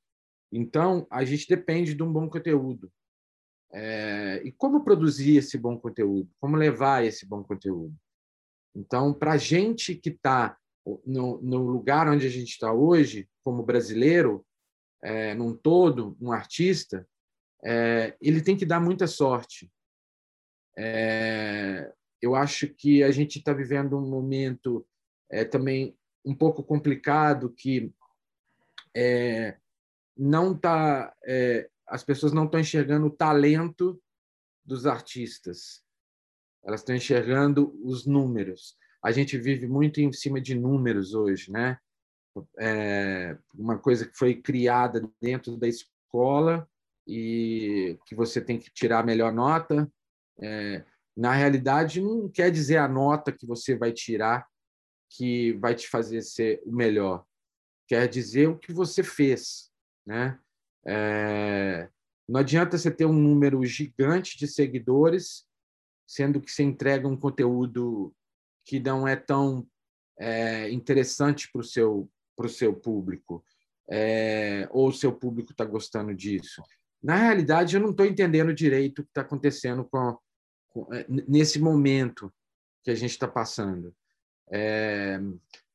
Então, 0.51 1.07
a 1.09 1.25
gente 1.25 1.47
depende 1.47 1.95
de 1.95 2.03
um 2.03 2.13
bom 2.13 2.29
conteúdo. 2.29 2.91
É, 3.71 4.41
e 4.43 4.51
como 4.51 4.83
produzir 4.83 5.37
esse 5.37 5.57
bom 5.57 5.77
conteúdo? 5.77 6.29
Como 6.39 6.55
levar 6.55 7.05
esse 7.05 7.25
bom 7.25 7.43
conteúdo? 7.43 7.95
Então, 8.75 9.13
para 9.13 9.33
a 9.33 9.37
gente 9.37 9.95
que 9.95 10.09
está 10.09 10.57
no, 11.05 11.41
no, 11.41 11.67
lugar 11.67 12.07
onde 12.07 12.25
a 12.25 12.29
gente 12.29 12.49
está 12.49 12.71
hoje, 12.71 13.27
como 13.43 13.63
brasileiro, 13.63 14.45
é, 15.03 15.33
num 15.35 15.55
todo, 15.55 16.17
um 16.19 16.31
artista, 16.31 17.07
é, 17.63 18.15
ele 18.21 18.41
tem 18.41 18.57
que 18.57 18.65
dar 18.65 18.79
muita 18.79 19.07
sorte. 19.07 19.71
É, 20.77 21.91
eu 22.21 22.35
acho 22.35 22.67
que 22.69 23.03
a 23.03 23.11
gente 23.11 23.39
está 23.39 23.53
vivendo 23.53 23.97
um 23.97 24.09
momento 24.09 24.85
é, 25.29 25.43
também 25.43 25.95
um 26.25 26.35
pouco 26.35 26.63
complicado 26.63 27.49
que 27.49 27.91
é, 28.95 29.57
não 30.17 30.57
tá, 30.57 31.13
é, 31.25 31.69
as 31.89 32.03
pessoas 32.03 32.31
não 32.31 32.45
estão 32.45 32.59
enxergando 32.59 33.07
o 33.07 33.11
talento 33.11 34.01
dos 34.63 34.85
artistas. 34.85 35.83
Elas 36.63 36.81
estão 36.81 36.95
enxergando 36.95 37.77
os 37.83 38.05
números. 38.05 38.77
A 39.03 39.11
gente 39.11 39.37
vive 39.37 39.67
muito 39.67 39.99
em 39.99 40.11
cima 40.11 40.39
de 40.39 40.55
números 40.55 41.13
hoje, 41.13 41.51
né? 41.51 41.77
É 42.59 43.37
uma 43.53 43.77
coisa 43.77 44.05
que 44.05 44.17
foi 44.17 44.35
criada 44.35 45.09
dentro 45.21 45.57
da 45.57 45.67
escola 45.67 46.69
e 47.07 47.97
que 48.05 48.13
você 48.13 48.39
tem 48.39 48.59
que 48.59 48.69
tirar 48.71 48.99
a 48.99 49.05
melhor 49.05 49.33
nota. 49.33 49.91
É, 50.41 50.85
na 51.17 51.33
realidade, 51.33 52.01
não 52.01 52.29
quer 52.29 52.51
dizer 52.51 52.77
a 52.77 52.87
nota 52.87 53.31
que 53.31 53.45
você 53.45 53.75
vai 53.75 53.91
tirar 53.91 54.47
que 55.09 55.53
vai 55.53 55.73
te 55.73 55.87
fazer 55.87 56.21
ser 56.21 56.61
o 56.65 56.71
melhor. 56.71 57.25
Quer 57.87 58.07
dizer 58.07 58.47
o 58.47 58.57
que 58.57 58.71
você 58.71 59.03
fez, 59.03 59.71
né? 60.05 60.39
É, 60.85 61.89
não 62.27 62.39
adianta 62.39 62.77
você 62.77 62.91
ter 62.91 63.05
um 63.05 63.13
número 63.13 63.63
gigante 63.65 64.37
de 64.37 64.47
seguidores, 64.47 65.45
sendo 66.07 66.39
que 66.39 66.51
você 66.51 66.63
entrega 66.63 67.07
um 67.07 67.17
conteúdo 67.17 68.13
que 68.65 68.79
não 68.79 69.07
é 69.07 69.15
tão 69.15 69.67
é, 70.19 70.69
interessante 70.69 71.51
para 71.51 71.61
o 71.61 71.63
seu, 71.63 72.09
seu 72.47 72.73
público, 72.73 73.43
é, 73.89 74.67
ou 74.71 74.89
o 74.89 74.93
seu 74.93 75.11
público 75.11 75.51
está 75.51 75.65
gostando 75.65 76.13
disso. 76.13 76.61
Na 77.01 77.15
realidade, 77.15 77.75
eu 77.75 77.81
não 77.81 77.91
estou 77.91 78.05
entendendo 78.05 78.53
direito 78.53 78.99
o 78.99 79.03
que 79.03 79.09
está 79.09 79.21
acontecendo 79.21 79.85
com, 79.85 80.17
com, 80.69 80.93
é, 80.93 81.05
nesse 81.07 81.59
momento 81.59 82.31
que 82.83 82.91
a 82.91 82.95
gente 82.95 83.11
está 83.11 83.27
passando. 83.27 83.95
É, 84.51 85.19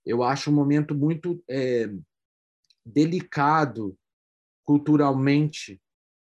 eu 0.04 0.22
acho 0.22 0.50
um 0.50 0.54
momento 0.54 0.94
muito 0.94 1.42
é, 1.48 1.88
delicado 2.84 3.98
culturalmente, 4.64 5.80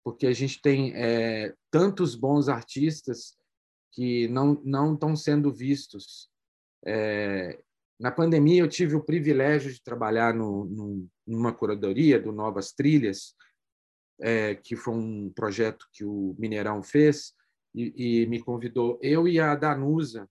porque 0.04 0.27
a 0.27 0.34
gente 0.34 0.62
tem 0.62 0.94
é, 0.96 1.54
tantos 1.72 2.15
bons 2.15 2.48
artistas 2.48 3.36
que 3.92 4.27
não 4.27 4.62
não 4.63 4.94
estão 4.94 5.15
sendo 5.15 5.51
vistos. 5.51 6.30
É, 6.86 7.60
na 8.00 8.12
pandemia, 8.12 8.62
eu 8.62 8.68
tive 8.68 8.96
o 8.96 9.04
privilégio 9.04 9.72
de 9.72 9.82
trabalhar 9.82 10.34
no, 10.34 10.65
no, 10.65 11.08
numa 11.25 11.54
curadoria 11.54 12.20
do 12.20 12.32
Novas 12.32 12.74
Trilhas, 12.74 13.34
é, 14.20 14.56
que 14.56 14.75
foi 14.75 14.94
um 14.94 15.32
projeto 15.34 15.88
que 15.94 16.04
o 16.04 16.36
Mineirão 16.38 16.84
fez, 16.84 17.34
e, 17.74 18.22
e, 18.22 18.27
me 18.27 18.42
convidou, 18.42 18.98
eu 19.01 19.27
e 19.27 19.39
a 19.39 19.54
Danusa, 19.56 20.30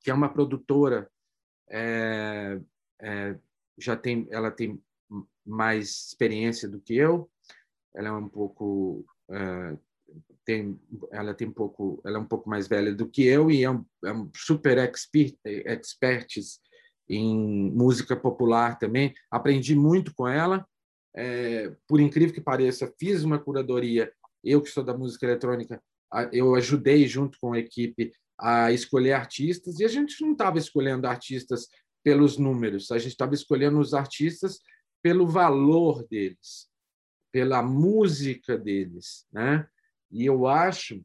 que 0.00 0.10
é 0.10 0.14
uma 0.14 0.32
produtora, 0.32 1.08
é, 1.70 2.60
é, 3.00 3.38
já 3.78 3.96
tem, 3.96 4.26
ela 4.30 4.50
tem 4.50 4.82
mais 5.44 6.08
experiência 6.08 6.68
do 6.68 6.80
que 6.80 6.94
eu, 6.94 7.30
ela 7.94 8.08
é 8.08 8.12
um 8.12 8.28
pouco 8.28 9.04
é, 9.30 9.76
tem 10.44 10.80
ela 11.10 11.34
tem 11.34 11.48
um 11.48 11.52
pouco 11.52 12.00
ela 12.04 12.18
é 12.18 12.20
um 12.20 12.26
pouco 12.26 12.48
mais 12.48 12.66
velha 12.66 12.94
do 12.94 13.08
que 13.08 13.24
eu 13.24 13.50
e 13.50 13.62
é 13.64 13.70
um, 13.70 13.84
é 14.04 14.12
um 14.12 14.30
super 14.34 14.78
expert 14.78 16.38
em 17.08 17.70
música 17.70 18.16
popular 18.16 18.78
também. 18.78 19.12
Aprendi 19.30 19.74
muito 19.74 20.14
com 20.14 20.26
ela. 20.26 20.66
É, 21.14 21.74
por 21.86 22.00
incrível 22.00 22.34
que 22.34 22.40
pareça 22.40 22.92
fiz 22.98 23.22
uma 23.22 23.38
curadoria 23.38 24.10
eu 24.42 24.62
que 24.62 24.70
sou 24.70 24.82
da 24.82 24.96
música 24.96 25.26
eletrônica 25.26 25.78
eu 26.32 26.54
ajudei 26.54 27.06
junto 27.06 27.36
com 27.38 27.52
a 27.52 27.58
equipe 27.58 28.10
a 28.40 28.72
escolher 28.72 29.12
artistas 29.12 29.78
e 29.78 29.84
a 29.84 29.88
gente 29.88 30.22
não 30.22 30.32
estava 30.32 30.56
escolhendo 30.56 31.06
artistas 31.06 31.68
pelos 32.02 32.38
números 32.38 32.90
a 32.90 32.96
gente 32.96 33.12
estava 33.12 33.34
escolhendo 33.34 33.78
os 33.78 33.92
artistas 33.92 34.60
pelo 35.02 35.26
valor 35.26 36.06
deles 36.06 36.70
pela 37.30 37.62
música 37.62 38.56
deles 38.56 39.26
né 39.32 39.66
e 40.10 40.26
eu 40.26 40.46
acho 40.46 41.02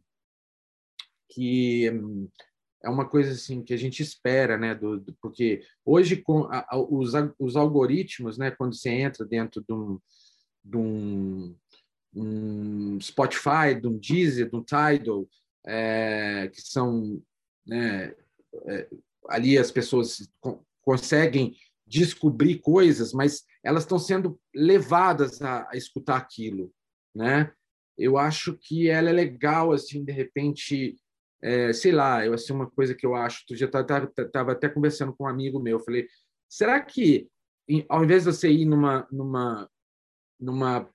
que 1.29 1.89
hum, 1.91 2.29
é 2.83 2.89
uma 2.89 3.07
coisa 3.07 3.31
assim 3.31 3.63
que 3.63 3.73
a 3.73 3.77
gente 3.77 4.01
espera, 4.01 4.57
né? 4.57 4.75
Do, 4.75 4.99
do 4.99 5.13
porque 5.21 5.61
hoje 5.85 6.17
com 6.17 6.43
a, 6.45 6.65
a, 6.69 6.77
os, 6.77 7.13
os 7.39 7.55
algoritmos, 7.55 8.37
né? 8.37 8.51
Quando 8.51 8.75
você 8.75 8.89
entra 8.89 9.25
dentro 9.25 9.63
de 9.67 9.73
um, 9.73 9.99
de 10.63 10.77
um, 10.77 11.55
um 12.15 13.01
Spotify, 13.01 13.79
de 13.79 13.87
um 13.87 13.97
Deezer, 13.97 14.49
de 14.49 14.55
um 14.55 14.63
Tidal, 14.63 15.27
é, 15.65 16.49
que 16.53 16.61
são, 16.61 17.21
né? 17.65 18.15
É, 18.65 18.87
ali 19.29 19.57
as 19.57 19.71
pessoas 19.71 20.29
conseguem 20.81 21.55
descobrir 21.87 22.59
coisas, 22.59 23.13
mas 23.13 23.43
elas 23.63 23.83
estão 23.83 23.97
sendo 23.97 24.39
levadas 24.53 25.41
a, 25.41 25.67
a 25.71 25.77
escutar 25.77 26.17
aquilo, 26.17 26.71
né? 27.15 27.51
eu 27.97 28.17
acho 28.17 28.53
que 28.53 28.89
ela 28.89 29.09
é 29.09 29.13
legal, 29.13 29.71
assim, 29.71 30.03
de 30.03 30.11
repente, 30.11 30.95
é, 31.41 31.73
sei 31.73 31.91
lá, 31.91 32.23
eu 32.23 32.33
assim 32.33 32.53
uma 32.53 32.69
coisa 32.69 32.93
que 32.93 33.05
eu 33.05 33.15
acho, 33.15 33.45
tu 33.47 33.55
já 33.55 33.65
estava 33.65 34.51
até 34.51 34.69
conversando 34.69 35.13
com 35.13 35.23
um 35.23 35.27
amigo 35.27 35.59
meu, 35.59 35.79
falei, 35.79 36.07
será 36.47 36.79
que 36.79 37.27
ao 37.89 38.03
invés 38.03 38.23
de 38.23 38.31
você 38.31 38.49
ir 38.49 38.65
numa 38.65 39.05
numa 39.11 39.69
numa 40.39 40.89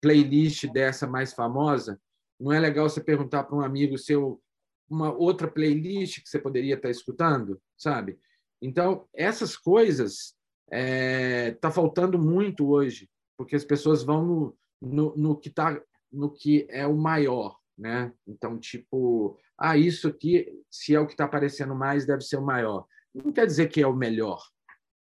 playlist 0.00 0.66
dessa 0.72 1.06
mais 1.06 1.34
famosa, 1.34 2.00
não 2.40 2.52
é 2.52 2.60
legal 2.60 2.88
você 2.88 3.02
perguntar 3.02 3.44
para 3.44 3.56
um 3.56 3.60
amigo 3.60 3.98
seu 3.98 4.40
uma 4.88 5.12
outra 5.12 5.48
playlist 5.48 6.22
que 6.22 6.28
você 6.28 6.38
poderia 6.38 6.76
estar 6.76 6.88
escutando, 6.88 7.60
sabe? 7.76 8.18
Então 8.60 9.06
essas 9.14 9.56
coisas 9.56 10.34
é, 10.70 11.52
tá 11.52 11.70
faltando 11.70 12.18
muito 12.18 12.68
hoje, 12.68 13.08
porque 13.36 13.56
as 13.56 13.64
pessoas 13.64 14.02
vão 14.02 14.24
no, 14.24 14.58
no, 14.80 15.16
no 15.16 15.36
que 15.36 15.48
está 15.48 15.80
no 16.12 16.30
que 16.30 16.66
é 16.70 16.86
o 16.86 16.96
maior, 16.96 17.58
né? 17.76 18.12
Então, 18.26 18.58
tipo, 18.58 19.38
ah, 19.58 19.76
isso 19.76 20.08
aqui, 20.08 20.46
se 20.70 20.94
é 20.94 21.00
o 21.00 21.06
que 21.06 21.12
está 21.12 21.24
aparecendo 21.24 21.74
mais, 21.74 22.06
deve 22.06 22.22
ser 22.22 22.36
o 22.36 22.44
maior. 22.44 22.86
Não 23.14 23.32
quer 23.32 23.46
dizer 23.46 23.68
que 23.68 23.82
é 23.82 23.86
o 23.86 23.94
melhor, 23.94 24.42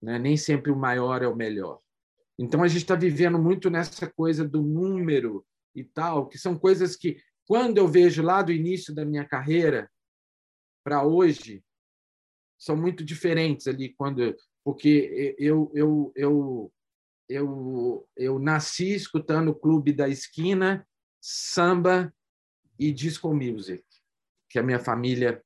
né? 0.01 0.19
Nem 0.19 0.35
sempre 0.35 0.71
o 0.71 0.75
maior 0.75 1.21
é 1.21 1.27
o 1.27 1.35
melhor. 1.35 1.79
Então, 2.37 2.63
a 2.63 2.67
gente 2.67 2.81
está 2.81 2.95
vivendo 2.95 3.39
muito 3.39 3.69
nessa 3.69 4.07
coisa 4.07 4.47
do 4.47 4.61
número 4.61 5.45
e 5.75 5.83
tal, 5.83 6.27
que 6.27 6.37
são 6.37 6.57
coisas 6.57 6.95
que, 6.95 7.21
quando 7.45 7.77
eu 7.77 7.87
vejo 7.87 8.21
lá 8.21 8.41
do 8.41 8.51
início 8.51 8.93
da 8.93 9.05
minha 9.05 9.25
carreira 9.25 9.89
para 10.83 11.03
hoje, 11.03 11.63
são 12.59 12.75
muito 12.75 13.03
diferentes 13.03 13.67
ali, 13.67 13.93
quando 13.93 14.35
porque 14.63 15.35
eu 15.39 15.71
eu 15.73 16.11
eu 16.15 16.73
eu, 17.29 18.09
eu 18.17 18.39
nasci 18.39 18.93
escutando 18.93 19.49
o 19.49 19.55
Clube 19.55 19.93
da 19.93 20.09
Esquina 20.09 20.85
samba 21.21 22.13
e 22.77 22.91
disco 22.91 23.33
music, 23.33 23.83
que 24.49 24.57
a 24.57 24.63
minha 24.63 24.79
família 24.79 25.43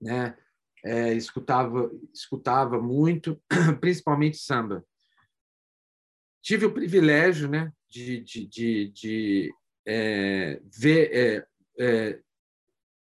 né, 0.00 0.36
é, 0.84 1.14
escutava, 1.14 1.90
escutava 2.12 2.80
muito, 2.80 3.40
principalmente 3.80 4.36
samba. 4.36 4.84
Tive 6.42 6.66
o 6.66 6.74
privilégio 6.74 7.48
né, 7.48 7.72
de, 7.88 8.20
de, 8.20 8.46
de, 8.46 8.88
de 8.88 9.54
é, 9.86 10.60
ver, 10.64 11.10
é, 11.14 11.46
é, 11.78 12.20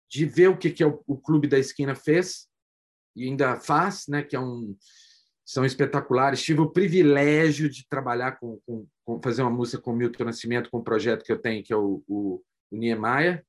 de 0.08 0.26
ver 0.26 0.48
o 0.48 0.58
que, 0.58 0.70
que 0.70 0.84
o, 0.84 1.02
o 1.06 1.16
Clube 1.16 1.46
da 1.46 1.58
Esquina 1.58 1.94
fez 1.94 2.49
e 3.14 3.24
ainda 3.24 3.56
faz, 3.56 4.06
né, 4.08 4.22
que 4.22 4.36
é 4.36 4.40
um, 4.40 4.76
são 5.44 5.64
espetaculares. 5.64 6.42
Tive 6.42 6.60
o 6.60 6.70
privilégio 6.70 7.68
de 7.68 7.86
trabalhar 7.88 8.38
com, 8.38 8.60
com, 8.64 8.86
com, 9.04 9.20
fazer 9.22 9.42
uma 9.42 9.50
música 9.50 9.82
com 9.82 9.92
o 9.92 9.96
Milton 9.96 10.24
Nascimento, 10.24 10.70
com 10.70 10.78
um 10.78 10.84
projeto 10.84 11.24
que 11.24 11.32
eu 11.32 11.40
tenho, 11.40 11.62
que 11.64 11.72
é 11.72 11.76
o, 11.76 12.02
o, 12.06 12.42
o 12.70 12.76
Niemeyer, 12.76 13.44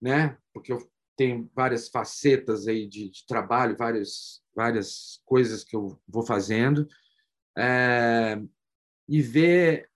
né? 0.00 0.38
porque 0.54 0.72
eu 0.72 0.78
tenho 1.16 1.50
várias 1.54 1.88
facetas 1.88 2.66
aí 2.66 2.88
de, 2.88 3.10
de 3.10 3.26
trabalho, 3.26 3.76
várias, 3.76 4.42
várias 4.54 5.20
coisas 5.24 5.62
que 5.62 5.76
eu 5.76 6.00
vou 6.08 6.24
fazendo, 6.24 6.88
é, 7.56 8.40
e 9.06 9.20
ver 9.20 9.90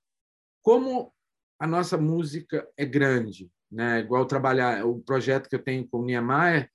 como 0.63 1.13
a 1.59 1.67
nossa 1.67 1.97
música 1.97 2.69
é 2.77 2.85
grande. 2.85 3.51
Né? 3.71 4.01
Igual 4.01 4.27
trabalhar 4.27 4.85
o 4.85 5.01
projeto 5.01 5.49
que 5.49 5.57
eu 5.57 5.63
tenho 5.63 5.89
com 5.89 6.01
o 6.01 6.05
Niemeyer, 6.05 6.71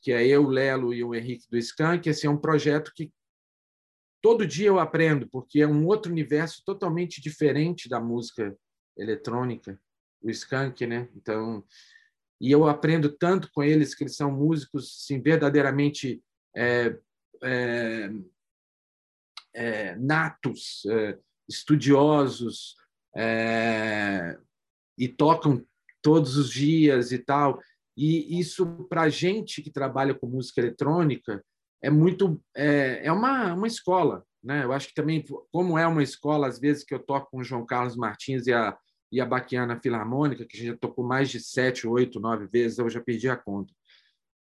que 0.00 0.12
é 0.12 0.26
eu, 0.26 0.46
Lelo 0.46 0.92
e 0.94 1.04
o 1.04 1.14
Henrique 1.14 1.48
do 1.50 1.58
Skank, 1.58 2.08
esse 2.08 2.26
é 2.26 2.30
um 2.30 2.36
projeto 2.36 2.92
que 2.94 3.12
todo 4.22 4.46
dia 4.46 4.68
eu 4.68 4.78
aprendo, 4.78 5.28
porque 5.28 5.60
é 5.60 5.66
um 5.66 5.86
outro 5.86 6.12
universo 6.12 6.62
totalmente 6.64 7.20
diferente 7.20 7.88
da 7.88 8.00
música 8.00 8.56
eletrônica, 8.96 9.80
o 10.22 10.30
skunk, 10.30 10.86
né? 10.86 11.08
Então, 11.16 11.64
e 12.40 12.50
eu 12.50 12.68
aprendo 12.68 13.10
tanto 13.10 13.50
com 13.52 13.62
eles 13.62 13.94
que 13.94 14.04
eles 14.04 14.16
são 14.16 14.30
músicos 14.30 15.00
assim, 15.02 15.20
verdadeiramente 15.20 16.22
é, 16.56 16.96
é, 17.42 18.10
é, 19.54 19.96
natos, 19.96 20.82
é, 20.86 21.18
estudiosos 21.48 22.76
é, 23.16 24.38
e 24.96 25.08
tocam 25.08 25.64
todos 26.02 26.36
os 26.36 26.50
dias 26.50 27.12
e 27.12 27.18
tal. 27.18 27.60
E 27.96 28.38
isso 28.38 28.66
para 28.88 29.08
gente 29.08 29.62
que 29.62 29.70
trabalha 29.70 30.14
com 30.14 30.26
música 30.26 30.60
eletrônica 30.60 31.44
é 31.82 31.90
muito 31.90 32.40
é, 32.54 33.06
é 33.06 33.12
uma, 33.12 33.54
uma 33.54 33.66
escola 33.66 34.24
né? 34.42 34.64
Eu 34.64 34.72
acho 34.72 34.88
que 34.88 34.94
também 34.94 35.24
como 35.52 35.78
é 35.78 35.86
uma 35.86 36.02
escola 36.02 36.48
às 36.48 36.58
vezes 36.58 36.82
que 36.82 36.94
eu 36.94 36.98
toco 36.98 37.30
com 37.30 37.38
o 37.38 37.44
João 37.44 37.64
Carlos 37.64 37.96
Martins 37.96 38.46
e 38.46 38.52
a 38.52 38.76
e 39.12 39.20
a 39.20 39.26
Baquiana 39.26 39.78
Filarmônica 39.80 40.44
que 40.46 40.56
a 40.56 40.60
gente 40.60 40.70
já 40.70 40.76
tocou 40.76 41.04
mais 41.04 41.28
de 41.28 41.40
sete 41.40 41.86
oito 41.86 42.20
nove 42.20 42.46
vezes 42.46 42.78
eu 42.78 42.88
já 42.88 43.00
perdi 43.00 43.28
a 43.28 43.36
conta. 43.36 43.74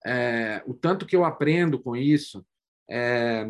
É, 0.05 0.63
o 0.65 0.73
tanto 0.73 1.05
que 1.05 1.15
eu 1.15 1.25
aprendo 1.25 1.79
com 1.79 1.95
isso 1.95 2.45
é, 2.89 3.45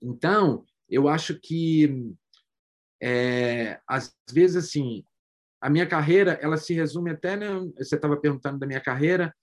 então 0.00 0.64
eu 0.88 1.08
acho 1.08 1.38
que 1.40 2.14
é, 3.02 3.80
às 3.88 4.14
vezes 4.30 4.56
assim 4.56 5.04
a 5.60 5.68
minha 5.68 5.86
carreira, 5.86 6.38
ela 6.40 6.56
se 6.56 6.72
resume 6.72 7.10
até, 7.10 7.36
né, 7.36 7.48
você 7.76 7.96
estava 7.96 8.16
perguntando 8.16 8.58
da 8.58 8.66
minha 8.66 8.80
carreira, 8.80 9.34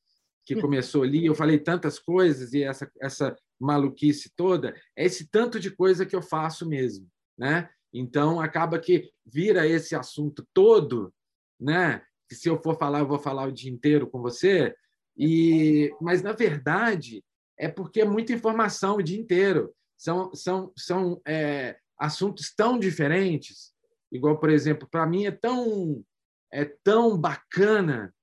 que 0.47 0.56
começou 0.56 1.03
ali, 1.03 1.25
eu 1.25 1.36
falei 1.36 1.60
tantas 1.60 1.99
coisas 1.99 2.53
e 2.53 2.63
essa 2.63 2.89
essa 3.01 3.36
maluquice 3.60 4.32
toda, 4.34 4.73
é 4.95 5.03
esse 5.06 5.30
tanto 5.30 5.60
de 5.60 5.69
coisa 5.69 6.06
que 6.06 6.15
eu 6.15 6.21
faço 6.21 6.65
mesmo, 6.65 7.06
né? 7.38 7.69
Então 7.93 8.39
acaba 8.39 8.80
que 8.80 9.12
vira 9.25 9.67
esse 9.67 9.93
assunto 9.93 10.47
todo, 10.53 11.13
né? 11.60 12.01
Que 12.30 12.36
se 12.36 12.47
eu 12.47 12.62
for 12.62 12.77
falar, 12.77 12.99
eu 12.99 13.08
vou 13.08 13.19
falar 13.19 13.45
o 13.45 13.51
dia 13.51 13.69
inteiro 13.69 14.08
com 14.08 14.21
você. 14.21 14.73
E 15.17 15.93
mas 15.99 16.21
na 16.21 16.32
verdade 16.32 17.21
é 17.58 17.67
porque 17.67 18.01
é 18.01 18.06
muita 18.06 18.32
informação 18.32 18.97
o 18.97 19.03
dia 19.03 19.19
inteiro. 19.19 19.73
São 19.97 20.34
são 20.34 20.71
são 20.77 21.21
é, 21.27 21.77
assuntos 21.99 22.53
tão 22.56 22.80
diferentes. 22.80 23.73
Igual 24.12 24.39
por 24.39 24.50
exemplo, 24.50 24.88
para 24.89 25.06
mim 25.06 25.26
é 25.26 25.32
tão 25.32 26.04
é 26.52 26.63
tão 26.63 27.20
bacana, 27.20 28.13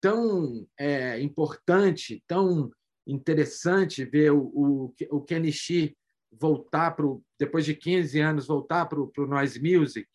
tão 0.00 0.66
é, 0.78 1.20
importante, 1.20 2.22
tão 2.26 2.70
interessante 3.06 4.04
ver 4.04 4.32
o, 4.32 4.50
o, 4.54 4.94
o 5.10 5.20
Kenichi 5.20 5.96
voltar 6.32 6.92
para 6.92 7.06
depois 7.38 7.64
de 7.64 7.74
15 7.74 8.18
anos 8.20 8.46
voltar 8.46 8.86
para 8.86 9.00
o 9.00 9.26
Noise 9.26 9.60
Music, 9.60 10.08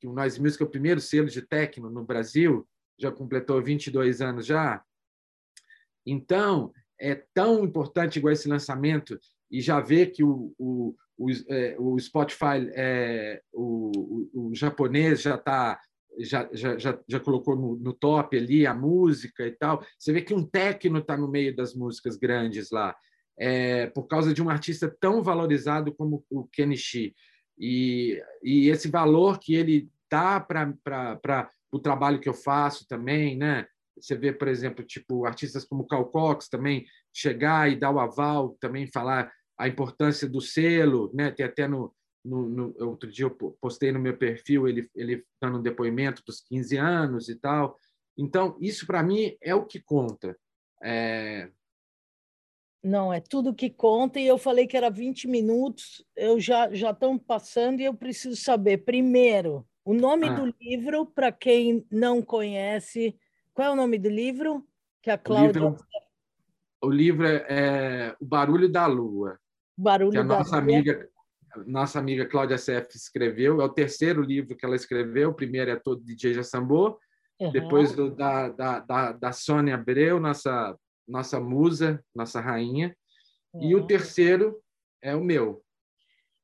que 0.00 0.06
o 0.06 0.12
Noise 0.12 0.40
Music 0.40 0.62
é 0.62 0.66
o 0.66 0.70
primeiro 0.70 1.00
selo 1.00 1.28
de 1.28 1.42
techno 1.42 1.90
no 1.90 2.04
Brasil, 2.04 2.66
já 2.98 3.10
completou 3.10 3.62
22 3.62 4.20
anos 4.20 4.46
já. 4.46 4.82
Então, 6.06 6.72
é 6.98 7.14
tão 7.34 7.64
importante 7.64 8.18
igual 8.18 8.32
esse 8.32 8.48
lançamento 8.48 9.18
e 9.50 9.60
já 9.60 9.80
ver 9.80 10.10
que 10.10 10.24
o, 10.24 10.54
o, 10.58 10.96
o, 11.18 11.30
é, 11.48 11.76
o 11.78 11.98
Spotify, 11.98 12.70
é, 12.74 13.42
o, 13.52 13.90
o, 14.34 14.48
o 14.48 14.54
japonês 14.54 15.22
já 15.22 15.34
está 15.36 15.80
já, 16.18 16.48
já, 16.52 16.76
já, 16.76 16.98
já 17.08 17.20
colocou 17.20 17.56
no, 17.56 17.76
no, 17.76 17.92
top 17.92 18.36
ali 18.36 18.66
a 18.66 18.74
música 18.74 19.46
e 19.46 19.52
tal. 19.52 19.82
Você 19.98 20.12
vê 20.12 20.20
que 20.20 20.34
um 20.34 20.44
técnico 20.44 20.98
está 20.98 21.16
no 21.16 21.28
meio 21.28 21.54
das 21.56 21.74
músicas 21.74 22.16
grandes 22.16 22.70
lá, 22.70 22.94
é, 23.38 23.86
por 23.86 24.06
causa 24.06 24.34
de 24.34 24.42
um 24.42 24.50
artista 24.50 24.94
tão 25.00 25.22
valorizado 25.22 25.92
como 25.94 26.24
o 26.30 26.44
Kenichi. 26.44 27.14
E, 27.58 28.22
e 28.42 28.68
esse 28.68 28.88
valor 28.88 29.38
que 29.38 29.54
ele 29.54 29.88
dá 30.10 30.40
para 30.40 31.50
o 31.70 31.78
trabalho 31.78 32.20
que 32.20 32.28
eu 32.28 32.34
faço 32.34 32.86
também, 32.86 33.36
né? 33.36 33.66
Você 33.98 34.14
vê, 34.16 34.32
por 34.32 34.48
exemplo, 34.48 34.84
tipo 34.84 35.24
artistas 35.24 35.64
como 35.64 35.86
Cal 35.86 36.06
Cox 36.06 36.48
também 36.48 36.84
chegar 37.12 37.70
e 37.70 37.76
dar 37.76 37.90
o 37.90 38.00
aval, 38.00 38.56
também 38.60 38.86
falar 38.86 39.32
a 39.62 39.68
importância 39.68 40.28
do 40.28 40.40
selo, 40.40 41.08
né? 41.14 41.30
Tem 41.30 41.46
até 41.46 41.68
no, 41.68 41.94
no, 42.24 42.48
no, 42.48 42.74
outro 42.88 43.08
dia 43.08 43.26
eu 43.26 43.30
postei 43.60 43.92
no 43.92 44.00
meu 44.00 44.16
perfil 44.16 44.66
ele, 44.66 44.90
ele 44.92 45.24
dando 45.40 45.58
um 45.58 45.62
depoimento 45.62 46.20
dos 46.26 46.40
15 46.40 46.76
anos 46.76 47.28
e 47.28 47.36
tal. 47.36 47.78
Então, 48.18 48.56
isso 48.60 48.84
para 48.88 49.04
mim 49.04 49.36
é 49.40 49.54
o 49.54 49.64
que 49.64 49.80
conta. 49.80 50.36
É... 50.82 51.48
Não, 52.82 53.12
é 53.12 53.20
tudo 53.20 53.54
que 53.54 53.70
conta, 53.70 54.18
e 54.18 54.26
eu 54.26 54.36
falei 54.36 54.66
que 54.66 54.76
era 54.76 54.90
20 54.90 55.28
minutos, 55.28 56.04
eu 56.16 56.40
já 56.40 56.74
já 56.74 56.90
estão 56.90 57.16
passando 57.16 57.78
e 57.78 57.84
eu 57.84 57.94
preciso 57.94 58.34
saber, 58.34 58.78
primeiro, 58.78 59.64
o 59.84 59.94
nome 59.94 60.26
ah. 60.28 60.32
do 60.32 60.52
livro, 60.60 61.06
para 61.06 61.30
quem 61.30 61.86
não 61.88 62.20
conhece, 62.20 63.16
qual 63.54 63.68
é 63.68 63.70
o 63.70 63.76
nome 63.76 63.96
do 63.96 64.08
livro? 64.08 64.66
Que 65.00 65.10
a 65.12 65.16
Cláudia... 65.16 65.62
O 65.62 65.68
livro, 65.70 65.86
o 66.82 66.90
livro 66.90 67.26
é, 67.28 67.46
é 67.48 68.16
O 68.18 68.24
Barulho 68.24 68.68
da 68.68 68.86
Lua. 68.86 69.38
Barulho 69.76 70.12
que 70.12 70.18
a 70.18 70.24
nossa 70.24 70.56
amiga 70.56 71.08
nossa 71.66 71.98
amiga 71.98 72.26
Cláudia 72.26 72.58
Seff 72.58 72.96
escreveu, 72.96 73.60
é 73.60 73.64
o 73.64 73.68
terceiro 73.68 74.22
livro 74.22 74.56
que 74.56 74.64
ela 74.64 74.76
escreveu, 74.76 75.30
o 75.30 75.34
primeiro 75.34 75.70
é 75.70 75.76
todo 75.76 76.04
DJ 76.04 76.34
Jassambô, 76.34 76.98
uhum. 77.38 77.52
depois 77.52 77.92
do, 77.92 78.10
da, 78.10 78.48
da, 78.48 78.80
da, 78.80 79.12
da 79.12 79.32
Sônia 79.32 79.74
Abreu, 79.74 80.18
nossa, 80.18 80.76
nossa 81.06 81.38
musa, 81.38 82.02
nossa 82.14 82.40
rainha, 82.40 82.96
uhum. 83.52 83.62
e 83.62 83.74
o 83.74 83.86
terceiro 83.86 84.62
é 85.02 85.14
o 85.14 85.22
meu. 85.22 85.62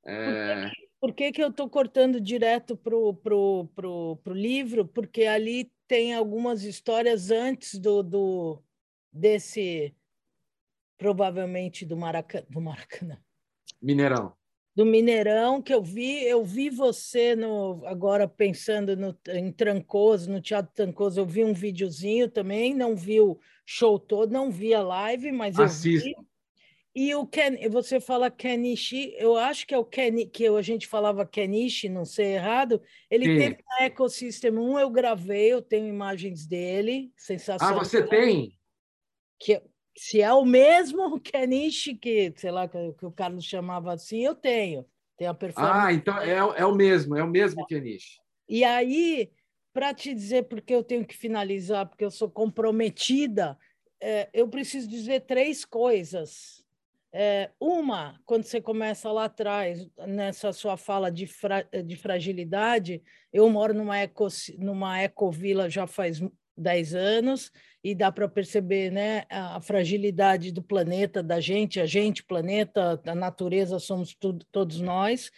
É... 0.07 0.71
Por 1.01 1.15
que, 1.15 1.31
que 1.31 1.43
eu 1.43 1.49
estou 1.49 1.71
cortando 1.71 2.21
direto 2.21 2.77
para 2.77 2.97
o 2.97 3.15
pro, 3.15 3.69
pro, 3.75 4.17
pro 4.23 4.35
livro? 4.35 4.85
Porque 4.87 5.25
ali 5.25 5.71
tem 5.87 6.15
algumas 6.15 6.65
histórias 6.65 7.31
antes 7.31 7.79
do, 7.79 8.03
do 8.03 8.63
desse, 9.13 9.95
provavelmente 10.99 11.87
do 11.87 11.97
Maracanã. 11.97 12.45
Do 12.51 12.61
Maracanã. 12.61 13.19
Mineirão 13.81 14.37
do 14.79 14.87
Mineirão 14.87 15.61
que 15.61 15.75
eu 15.75 15.83
vi, 15.83 16.23
eu 16.23 16.45
vi 16.45 16.71
você 16.71 17.35
no 17.35 17.85
agora 17.85 18.29
pensando 18.29 18.97
no, 18.97 19.19
em 19.31 19.51
Trancoso, 19.51 20.31
no 20.31 20.41
Teatro 20.41 20.73
Trancoso, 20.73 21.19
eu 21.19 21.27
vi 21.27 21.43
um 21.43 21.53
videozinho 21.53 22.31
também, 22.31 22.73
não 22.73 22.95
vi 22.95 23.21
o 23.21 23.41
show 23.67 23.99
todo, 23.99 24.31
não 24.31 24.53
vi 24.53 24.73
a 24.73 24.81
live, 24.81 25.33
mas 25.33 25.59
Assista. 25.59 26.09
eu 26.09 26.15
vi. 26.15 26.29
E 26.95 27.13
o 27.13 27.27
Ken, 27.27 27.69
você 27.69 27.99
fala 27.99 28.31
Kenichi, 28.31 29.13
eu 29.19 29.37
acho 29.37 29.67
que 29.67 29.75
é 29.75 29.79
o 29.79 29.85
Ken, 29.85 30.29
que 30.29 30.47
a 30.47 30.63
gente 30.63 30.87
falava 30.87 31.27
Kenichi, 31.27 31.89
não 31.89 32.05
sei 32.05 32.35
errado. 32.35 32.81
Ele 33.11 33.25
Sim. 33.25 33.37
teve 33.37 33.65
na 33.69 33.87
Ecosystem 33.87 34.53
1, 34.53 34.79
eu 34.79 34.91
gravei, 34.91 35.53
eu 35.53 35.61
tenho 35.61 35.89
imagens 35.89 36.47
dele, 36.47 37.13
sensacional. 37.17 37.81
Ah, 37.81 37.85
você 37.85 38.01
tem? 38.07 38.57
Que, 39.41 39.61
se 39.99 40.23
é 40.23 40.33
o 40.33 40.45
mesmo 40.45 41.19
Kenichi 41.21 41.95
que, 41.95 42.33
sei 42.37 42.53
lá, 42.53 42.69
que, 42.69 42.93
que, 42.93 43.05
o 43.05 43.11
Carlos 43.11 43.45
chamava 43.45 43.93
assim, 43.93 44.25
eu 44.25 44.35
tenho. 44.35 44.87
Tem 45.17 45.27
a 45.27 45.35
performance. 45.35 45.87
Ah, 45.87 45.93
então 45.93 46.17
é, 46.19 46.37
é 46.37 46.65
o 46.65 46.75
mesmo, 46.75 47.17
é 47.17 47.23
o 47.23 47.29
mesmo 47.29 47.67
Kenichi. 47.67 48.21
E 48.49 48.63
aí, 48.63 49.33
para 49.73 49.93
te 49.93 50.15
dizer 50.15 50.45
porque 50.45 50.73
eu 50.73 50.85
tenho 50.85 51.05
que 51.05 51.17
finalizar, 51.17 51.87
porque 51.87 52.05
eu 52.05 52.11
sou 52.13 52.31
comprometida, 52.31 53.59
é, 54.01 54.29
eu 54.33 54.49
preciso 54.49 54.89
dizer 54.89 55.23
três 55.23 55.65
coisas. 55.65 56.65
É, 57.13 57.51
uma, 57.59 58.21
quando 58.25 58.45
você 58.45 58.61
começa 58.61 59.11
lá 59.11 59.25
atrás, 59.25 59.89
nessa 60.07 60.53
sua 60.53 60.77
fala 60.77 61.11
de, 61.11 61.27
fra 61.27 61.63
de 61.85 61.97
fragilidade, 61.97 63.03
eu 63.33 63.49
moro 63.51 63.75
numa, 63.75 63.99
eco, 63.99 64.29
numa 64.59 65.03
ecovila 65.03 65.69
já 65.69 65.87
faz 65.87 66.21
10 66.57 66.95
anos 66.95 67.51
e 67.83 67.95
dá 67.95 68.11
para 68.11 68.29
perceber 68.29 68.91
né, 68.91 69.25
a 69.31 69.61
fragilidade 69.61 70.53
do 70.53 70.63
planeta, 70.63 71.23
da 71.23 71.41
gente, 71.41 71.81
a 71.81 71.87
gente, 71.87 72.25
planeta, 72.25 73.01
a 73.07 73.15
natureza, 73.15 73.79
somos 73.79 74.15
tudo, 74.15 74.45
todos 74.51 74.81
nós. 74.81 75.31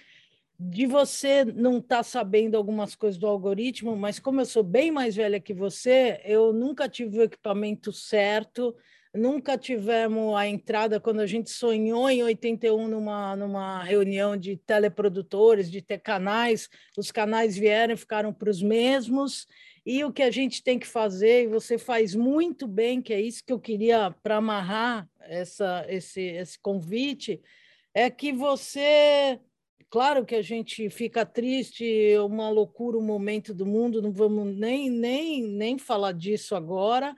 De 0.58 0.86
você 0.86 1.44
não 1.44 1.78
estar 1.78 1.98
tá 1.98 2.02
sabendo 2.02 2.56
algumas 2.56 2.94
coisas 2.94 3.18
do 3.18 3.26
algoritmo, 3.26 3.96
mas 3.96 4.18
como 4.18 4.40
eu 4.40 4.46
sou 4.46 4.62
bem 4.62 4.90
mais 4.90 5.16
velha 5.16 5.40
que 5.40 5.54
você, 5.54 6.20
eu 6.24 6.52
nunca 6.52 6.88
tive 6.88 7.18
o 7.18 7.22
equipamento 7.22 7.92
certo, 7.92 8.74
nunca 9.14 9.58
tivemos 9.58 10.36
a 10.36 10.46
entrada 10.46 11.00
quando 11.00 11.20
a 11.20 11.26
gente 11.26 11.50
sonhou 11.50 12.08
em 12.08 12.22
81 12.22 12.88
numa, 12.88 13.34
numa 13.36 13.82
reunião 13.82 14.36
de 14.36 14.56
teleprodutores, 14.56 15.70
de 15.70 15.82
ter 15.82 15.98
canais, 15.98 16.68
os 16.96 17.10
canais 17.10 17.56
vieram 17.56 17.94
e 17.94 17.96
ficaram 17.96 18.32
para 18.32 18.50
os 18.50 18.62
mesmos, 18.62 19.46
e 19.84 20.04
o 20.04 20.12
que 20.12 20.22
a 20.22 20.30
gente 20.30 20.62
tem 20.62 20.78
que 20.78 20.86
fazer, 20.86 21.44
e 21.44 21.48
você 21.48 21.78
faz 21.78 22.14
muito 22.14 22.66
bem, 22.66 23.00
que 23.00 23.12
é 23.12 23.20
isso 23.20 23.44
que 23.44 23.52
eu 23.52 23.58
queria 23.58 24.14
para 24.22 24.36
amarrar 24.36 25.08
essa, 25.20 25.86
esse, 25.88 26.20
esse 26.20 26.58
convite, 26.58 27.40
é 27.94 28.10
que 28.10 28.32
você. 28.32 29.40
Claro 29.88 30.24
que 30.24 30.36
a 30.36 30.42
gente 30.42 30.88
fica 30.88 31.26
triste, 31.26 31.84
uma 32.18 32.48
loucura, 32.48 32.96
o 32.96 33.00
um 33.00 33.04
momento 33.04 33.52
do 33.52 33.66
mundo, 33.66 34.00
não 34.00 34.12
vamos 34.12 34.54
nem, 34.54 34.88
nem, 34.88 35.42
nem 35.42 35.78
falar 35.78 36.12
disso 36.12 36.54
agora, 36.54 37.16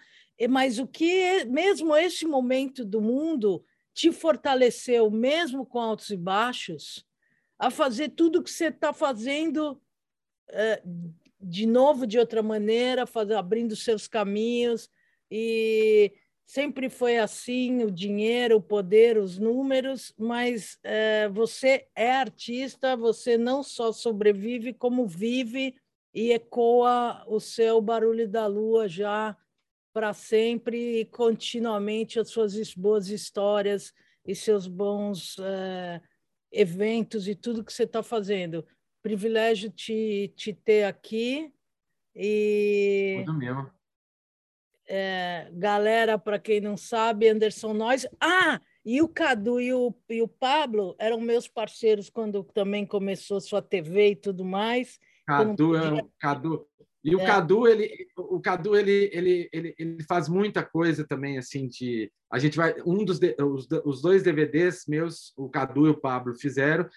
mas 0.48 0.79
o 0.79 0.87
que, 0.87 1.44
mesmo 1.44 1.94
esse 1.94 2.25
momento 2.25 2.83
do 2.83 2.98
mundo, 2.98 3.62
te 3.92 4.11
fortaleceu, 4.11 5.11
mesmo 5.11 5.66
com 5.66 5.79
altos 5.79 6.09
e 6.09 6.16
baixos, 6.16 7.07
a 7.59 7.70
fazer 7.70 8.09
tudo 8.11 8.42
que 8.42 8.51
você 8.51 8.68
está 8.68 8.90
fazendo 8.92 9.79
é, 10.48 10.83
de 11.42 11.66
novo 11.66 12.07
de 12.07 12.18
outra 12.18 12.42
maneira, 12.42 13.07
faz, 13.07 13.31
abrindo 13.31 13.74
seus 13.74 14.07
caminhos. 14.07 14.88
E 15.31 16.12
sempre 16.46 16.88
foi 16.88 17.18
assim 17.18 17.83
o 17.83 17.90
dinheiro, 17.90 18.57
o 18.57 18.62
poder, 18.62 19.18
os 19.18 19.38
números, 19.38 20.14
mas 20.18 20.78
é, 20.83 21.28
você 21.28 21.87
é 21.96 22.12
artista, 22.12 22.96
você 22.96 23.37
não 23.37 23.62
só 23.62 23.92
sobrevive 23.92 24.72
como 24.72 25.07
vive 25.07 25.74
e 26.14 26.31
ecoa 26.33 27.24
o 27.26 27.40
seu 27.40 27.81
barulho 27.81 28.28
da 28.28 28.46
lua 28.46 28.87
já 28.87 29.37
para 29.92 30.12
sempre 30.12 31.00
e 31.00 31.05
continuamente 31.07 32.18
as 32.20 32.28
suas 32.28 32.74
boas 32.74 33.09
histórias 33.09 33.92
e 34.26 34.35
seus 34.35 34.66
bons 34.66 35.37
é, 35.38 36.00
eventos 36.50 37.26
e 37.26 37.35
tudo 37.35 37.64
que 37.64 37.72
você 37.72 37.85
está 37.85 38.02
fazendo 38.02 38.64
privilégio 39.03 39.71
te, 39.71 40.33
te 40.37 40.53
ter 40.53 40.85
aqui. 40.85 41.53
E. 42.15 43.15
Muito 43.17 43.35
mesmo. 43.35 43.71
É, 44.88 45.49
galera, 45.53 46.19
para 46.19 46.38
quem 46.38 46.61
não 46.61 46.77
sabe, 46.77 47.29
Anderson 47.29 47.73
Nós. 47.73 48.07
Ah! 48.21 48.61
E 48.85 49.01
o 49.01 49.09
Cadu 49.09 49.61
e 49.61 49.73
o, 49.73 49.95
e 50.09 50.21
o 50.21 50.29
Pablo 50.29 50.97
eram 50.99 51.21
meus 51.21 51.47
parceiros 51.47 52.11
quando 52.11 52.43
também 52.53 52.85
começou 52.85 53.41
sua 53.41 53.62
TV 53.62 54.11
e 54.11 54.17
tudo 54.17 54.45
mais. 54.45 54.99
Cadu, 55.25 55.77
é, 55.77 56.05
Cadu, 56.19 56.67
E 57.05 57.15
o 57.15 57.21
é. 57.21 57.25
Cadu, 57.25 57.69
ele, 57.69 58.09
o 58.17 58.41
Cadu, 58.41 58.77
ele, 58.77 59.09
ele, 59.12 59.49
ele, 59.53 59.75
ele 59.79 60.03
faz 60.03 60.29
muita 60.29 60.65
coisa 60.65 61.07
também, 61.07 61.38
assim, 61.38 61.69
de... 61.69 62.11
A 62.29 62.41
gente 62.41 62.57
vai... 62.57 62.75
Um 62.85 63.05
dos... 63.05 63.21
Os, 63.41 63.69
os 63.85 64.03
dois 64.03 64.25
DVDs 64.25 64.85
meus, 64.88 65.33
o 65.37 65.49
Cadu 65.49 65.87
e 65.87 65.91
o 65.91 66.01
Pablo 66.01 66.35
fizeram, 66.35 66.88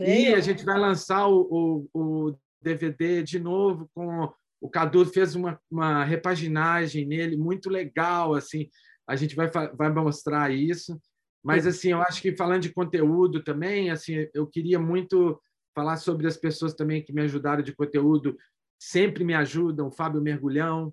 e 0.00 0.34
a 0.34 0.40
gente 0.40 0.64
vai 0.64 0.78
lançar 0.78 1.28
o, 1.28 1.88
o, 1.92 2.00
o 2.28 2.38
DVD 2.60 3.22
de 3.22 3.38
novo 3.38 3.88
com... 3.94 4.32
O 4.58 4.70
Cadu 4.70 5.04
fez 5.04 5.34
uma, 5.34 5.60
uma 5.70 6.02
repaginagem 6.02 7.04
nele 7.06 7.36
muito 7.36 7.68
legal, 7.68 8.34
assim. 8.34 8.68
A 9.06 9.14
gente 9.14 9.36
vai, 9.36 9.48
vai 9.50 9.92
mostrar 9.92 10.50
isso. 10.50 10.98
Mas, 11.44 11.66
assim, 11.66 11.90
eu 11.90 12.02
acho 12.02 12.20
que 12.20 12.34
falando 12.34 12.62
de 12.62 12.72
conteúdo 12.72 13.44
também, 13.44 13.90
assim, 13.90 14.26
eu 14.34 14.46
queria 14.46 14.80
muito 14.80 15.40
falar 15.76 15.96
sobre 15.98 16.26
as 16.26 16.36
pessoas 16.36 16.74
também 16.74 17.04
que 17.04 17.12
me 17.12 17.20
ajudaram 17.20 17.62
de 17.62 17.72
conteúdo, 17.72 18.36
sempre 18.80 19.22
me 19.22 19.34
ajudam, 19.34 19.88
o 19.88 19.92
Fábio 19.92 20.20
Mergulhão, 20.20 20.92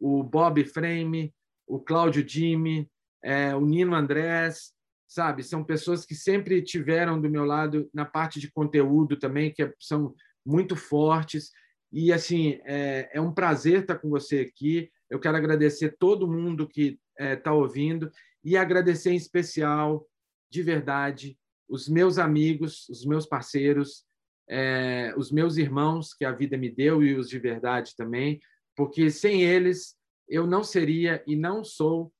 o 0.00 0.24
Bob 0.24 0.64
Frame, 0.64 1.32
o 1.66 1.78
Cláudio 1.78 2.26
Jimmy, 2.26 2.90
é, 3.22 3.54
o 3.54 3.60
Nino 3.60 3.94
Andrés, 3.94 4.72
sabe? 5.12 5.42
São 5.42 5.62
pessoas 5.62 6.06
que 6.06 6.14
sempre 6.14 6.62
tiveram 6.62 7.20
do 7.20 7.28
meu 7.28 7.44
lado 7.44 7.88
na 7.92 8.06
parte 8.06 8.40
de 8.40 8.50
conteúdo 8.50 9.18
também, 9.18 9.52
que 9.52 9.70
são 9.78 10.14
muito 10.44 10.74
fortes. 10.74 11.50
E, 11.92 12.10
assim, 12.10 12.58
é, 12.64 13.10
é 13.12 13.20
um 13.20 13.32
prazer 13.32 13.82
estar 13.82 13.98
com 13.98 14.08
você 14.08 14.40
aqui. 14.40 14.90
Eu 15.10 15.20
quero 15.20 15.36
agradecer 15.36 15.96
todo 15.98 16.30
mundo 16.30 16.66
que 16.66 16.98
está 17.18 17.24
é, 17.24 17.36
tá 17.36 17.52
ouvindo 17.52 18.10
e 18.42 18.56
agradecer 18.56 19.10
em 19.10 19.16
especial, 19.16 20.06
de 20.50 20.62
verdade, 20.62 21.38
os 21.68 21.88
meus 21.88 22.16
amigos, 22.16 22.88
os 22.88 23.04
meus 23.04 23.26
parceiros, 23.26 24.06
é, 24.48 25.12
os 25.14 25.30
meus 25.30 25.58
irmãos 25.58 26.14
que 26.14 26.24
a 26.24 26.32
vida 26.32 26.56
me 26.56 26.70
deu 26.70 27.02
e 27.02 27.14
os 27.14 27.28
de 27.28 27.38
verdade 27.38 27.94
também, 27.94 28.40
porque 28.74 29.10
sem 29.10 29.42
eles 29.42 29.94
eu 30.26 30.46
não 30.46 30.64
seria 30.64 31.22
e 31.26 31.36
não 31.36 31.62
sou 31.62 32.10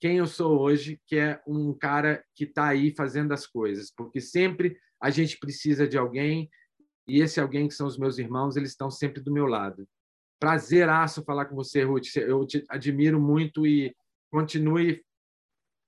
quem 0.00 0.18
eu 0.18 0.26
sou 0.26 0.60
hoje, 0.60 1.00
que 1.06 1.16
é 1.16 1.40
um 1.46 1.74
cara 1.74 2.24
que 2.34 2.44
está 2.44 2.68
aí 2.68 2.94
fazendo 2.94 3.32
as 3.32 3.46
coisas, 3.46 3.92
porque 3.94 4.20
sempre 4.20 4.78
a 5.00 5.10
gente 5.10 5.38
precisa 5.38 5.86
de 5.86 5.98
alguém 5.98 6.48
e 7.08 7.22
esse 7.22 7.40
alguém 7.40 7.66
que 7.66 7.74
são 7.74 7.86
os 7.86 7.98
meus 7.98 8.18
irmãos, 8.18 8.56
eles 8.56 8.70
estão 8.70 8.90
sempre 8.90 9.22
do 9.22 9.32
meu 9.32 9.46
lado. 9.46 9.88
Prazeraço 10.38 11.24
falar 11.24 11.46
com 11.46 11.56
você, 11.56 11.82
Ruth. 11.82 12.16
Eu 12.16 12.46
te 12.46 12.64
admiro 12.68 13.18
muito 13.18 13.66
e 13.66 13.96
continue 14.30 15.02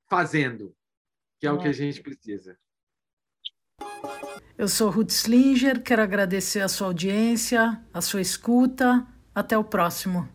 fazendo, 0.09 0.75
que 1.38 1.46
é 1.46 1.53
o 1.53 1.59
que 1.59 1.68
a 1.68 1.73
gente 1.73 2.03
precisa. 2.03 2.59
Eu 4.57 4.66
sou 4.66 4.90
Ruth 4.90 5.11
Slinger, 5.11 5.83
quero 5.83 6.03
agradecer 6.03 6.61
a 6.61 6.68
sua 6.68 6.88
audiência, 6.88 7.83
a 7.92 8.01
sua 8.01 8.20
escuta. 8.20 9.07
Até 9.35 9.57
o 9.57 9.64
próximo. 9.64 10.29